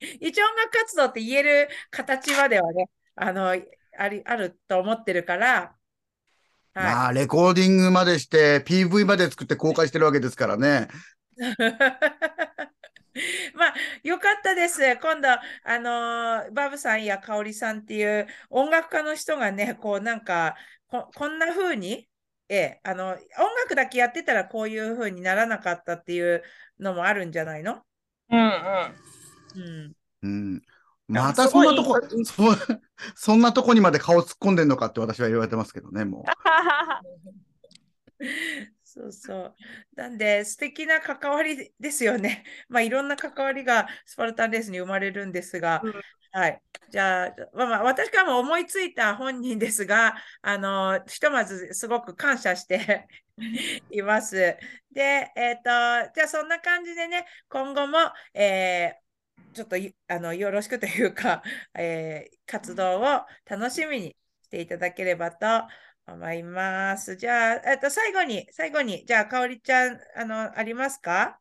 [0.20, 5.74] 一応音楽活動って言える形まではね、あの、あり、あると思ってるから、
[6.74, 10.88] はまあ、レコーディングまでして、PV まで作って公開してるわけですからね。
[11.36, 11.38] い。
[13.54, 13.74] まあ、
[14.04, 14.96] よかったです。
[14.96, 15.40] 今度、あ
[15.78, 22.08] のーバブさんやかおりさんっていう音楽家の人がね、こうなんか、こ、こんな風に、
[22.48, 23.18] ええ、あの、音
[23.64, 26.42] 楽だけやってたらこういう風にならなかったっていう
[26.78, 27.82] のもあるんじゃないの？
[28.30, 29.17] うんうん。
[30.22, 30.28] うん。
[30.28, 30.62] うん。
[31.08, 32.42] またそんなとこ、そ
[33.16, 36.24] そんなとこにまで顔突っ込んでんのかって私は言われてますけどね、も
[38.84, 39.54] そうそう。
[39.94, 42.44] なんで、素敵な関わりですよね。
[42.68, 45.94] まあ、いろんな関わりがスパルタンレースに生まれるんですが、うん
[46.30, 46.62] はい。
[46.90, 53.08] じゃあ、まあまあ、私からも思いついた本人ですが、あの、ひとまずすごく感謝して
[53.90, 54.36] います。
[54.92, 55.62] で、えっ、と、
[56.14, 57.98] じゃあそんな感じでね、今後も、
[58.34, 59.07] えー
[59.52, 61.42] ちょっといあのよろしくというか、
[61.74, 63.02] えー活動を
[63.44, 65.46] 楽しみにしていただければと
[66.06, 67.16] 思います。
[67.16, 71.38] じゃあ、えっと、最後に、最後に、じゃあ、かおりちゃん、あの、ありますか？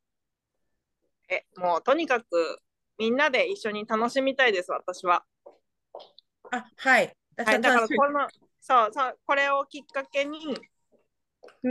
[1.29, 2.59] え、もうとにかく
[2.97, 5.23] みんなで一緒に楽しみたいです、私は。
[6.51, 7.17] あ、はい。
[7.37, 8.27] はい、だからこの、
[8.59, 10.57] そうそう、これをきっかけに、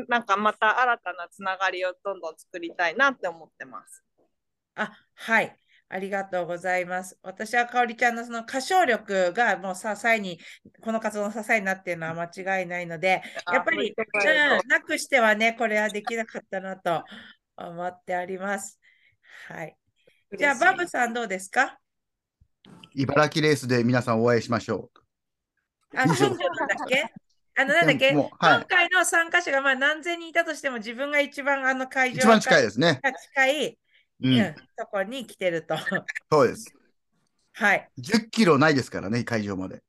[0.09, 4.05] なんかまた新たなつながりをどんどん作りたいなって思ってます。
[4.75, 5.59] あ、はい。
[5.89, 7.17] ありがとうございます。
[7.23, 10.41] 私はかおりちゃんのその歌唱力がもう支えに、
[10.81, 13.23] この活動の支えになっているのは間違いないので、
[13.53, 17.05] やっぱり、うん、なくしてはね、これはできなかったなと
[17.57, 18.81] 思っております。
[19.49, 19.77] はい。
[20.37, 21.79] じゃあ、バブさんどうですか？
[22.67, 22.71] う。
[22.95, 24.91] 茨城レースで皆さんお会いしましょ
[25.95, 26.45] あ、近所なんだ
[26.85, 27.05] っけ？
[27.59, 28.31] あの、なんだっけ、はい今
[28.69, 32.13] 回の参加者がまあ何千人いたとしても、自分が一番あの会う。
[32.15, 32.63] 場一番近いい。
[32.65, 33.01] ですね。
[33.35, 33.79] 近い、
[34.21, 34.57] ううんん。
[34.77, 35.75] とこに来てると。
[36.31, 36.75] そうです。
[37.55, 37.91] はい。
[37.99, 39.83] 10キロないですからね、会場まで。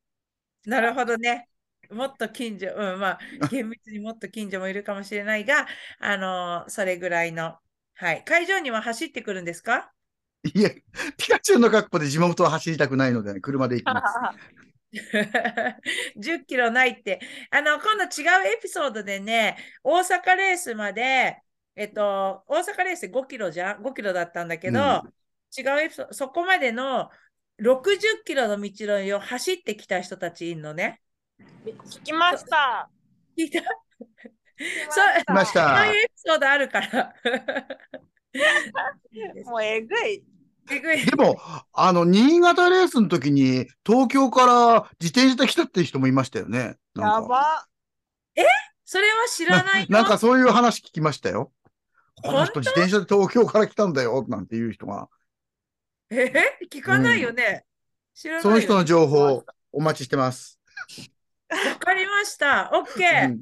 [0.66, 1.50] なるほどね。
[1.90, 3.20] もっと近所、うん、まあ、
[3.50, 5.68] 厳密にもっと近所もいるかもしれないが、
[6.00, 7.58] あのそれぐらいの。
[7.96, 8.24] はい。
[8.26, 9.92] 会場には走ってくるんですか？
[10.44, 10.84] いえ、
[11.18, 14.20] ピカチュウの格好で地元は走りたくないので、車で行きます。
[16.16, 17.20] 10キロないって。
[17.52, 21.42] あの、今度違うエピソードでね、大阪レースまで、
[21.78, 25.14] えっと、大阪レース5キロじゃん ?5 キロだったんだけど、うん
[25.58, 27.10] 違うエピソード、そこまでの
[27.62, 31.00] 60キロの道のりを走ってきた人たちいるのね。
[31.64, 32.90] 聞きました。
[33.38, 33.50] 聞い
[35.26, 35.34] た？
[35.34, 37.14] ましたそういうエピソードあるから。
[39.46, 40.26] もうえぐい。
[40.70, 41.38] えぐいでも、
[41.72, 46.76] あの、新潟レースの時に、東京から自転車で来たっていう人もいましたよね。
[46.98, 47.66] やば。
[48.90, 49.88] それは知らないよ。
[49.90, 51.52] なんかそういう話聞きましたよ。
[52.24, 55.08] この本人自転車で東京から来たんだよ、なんていう人が。
[56.10, 56.32] え
[56.72, 57.66] 聞かないよね。
[58.14, 60.60] 知らないよその人の情報、お待ちしてます。
[61.50, 62.72] わかりました。
[62.74, 63.30] オッケー。
[63.30, 63.42] うん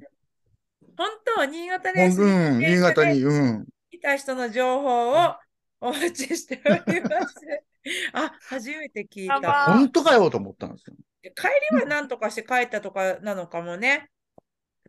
[0.97, 3.65] 本当、新潟レースうん、に新潟に、うん。
[3.91, 5.36] 来た人の情報を
[5.82, 7.36] お待ちしております。
[8.13, 9.65] あ、初めて聞いた。
[9.65, 10.95] 本当かよと思ったんですよ。
[11.36, 14.09] 帰りは何とかして帰ったとかなのかもね。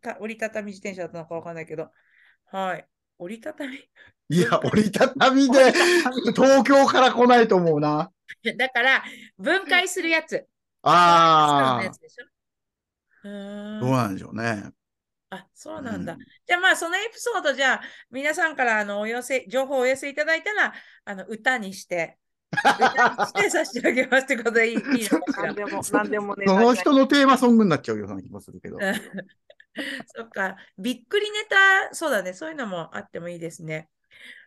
[0.01, 1.91] た折りたたみ自転車だったのかわかんないけど。
[2.47, 2.87] はい。
[3.19, 3.79] 折りたたみ？
[4.29, 5.73] いや、折りたたみで
[6.35, 8.11] 東京から来ないと思うな。
[8.57, 9.05] だから、
[9.39, 10.47] 分解するやつ。
[10.83, 12.25] ああ使うやつ、でしょ？
[13.25, 14.71] うーんどうなんでしょうね。
[15.31, 16.14] あ、そうなんだ。
[16.14, 20.73] うんじゃあまあそのエピソードじゃあ皆さんからあのお寄せ、情報をお寄せいただいたら
[21.05, 22.19] あの歌にして、
[22.53, 25.43] 歌にして差し上げますってことでいいいいのか？
[25.43, 25.55] なん。
[25.57, 26.47] でも、なんでもね。
[26.47, 28.79] その人のテーマソングになっちゃうような気もするけど。
[30.07, 33.89] そっか、びっくりネタ、そうだね、そういうのもあってもいいですね。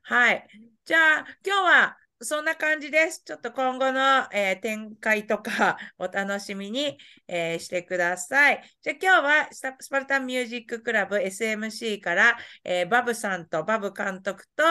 [0.04, 0.48] はい。
[0.86, 3.24] じゃあ今日はそんな感じです。
[3.24, 8.64] ちょっと今後の、えー展開とか お楽しみに、えーしてください。
[8.82, 14.64] じゃあ今日はスタスパルタンミュージッククラブ SMC から、えーバブさんとバブ監督と、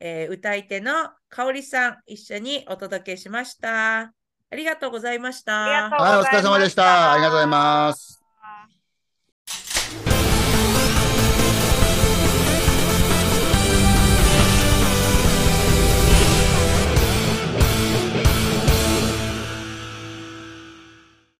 [0.00, 4.12] えー歌い手の香織さん一緒にお届けしました。
[4.48, 5.64] ありがとうございました。
[5.64, 7.12] ありがとうはい、お疲れ様でした。
[7.12, 8.25] ありがとうございます。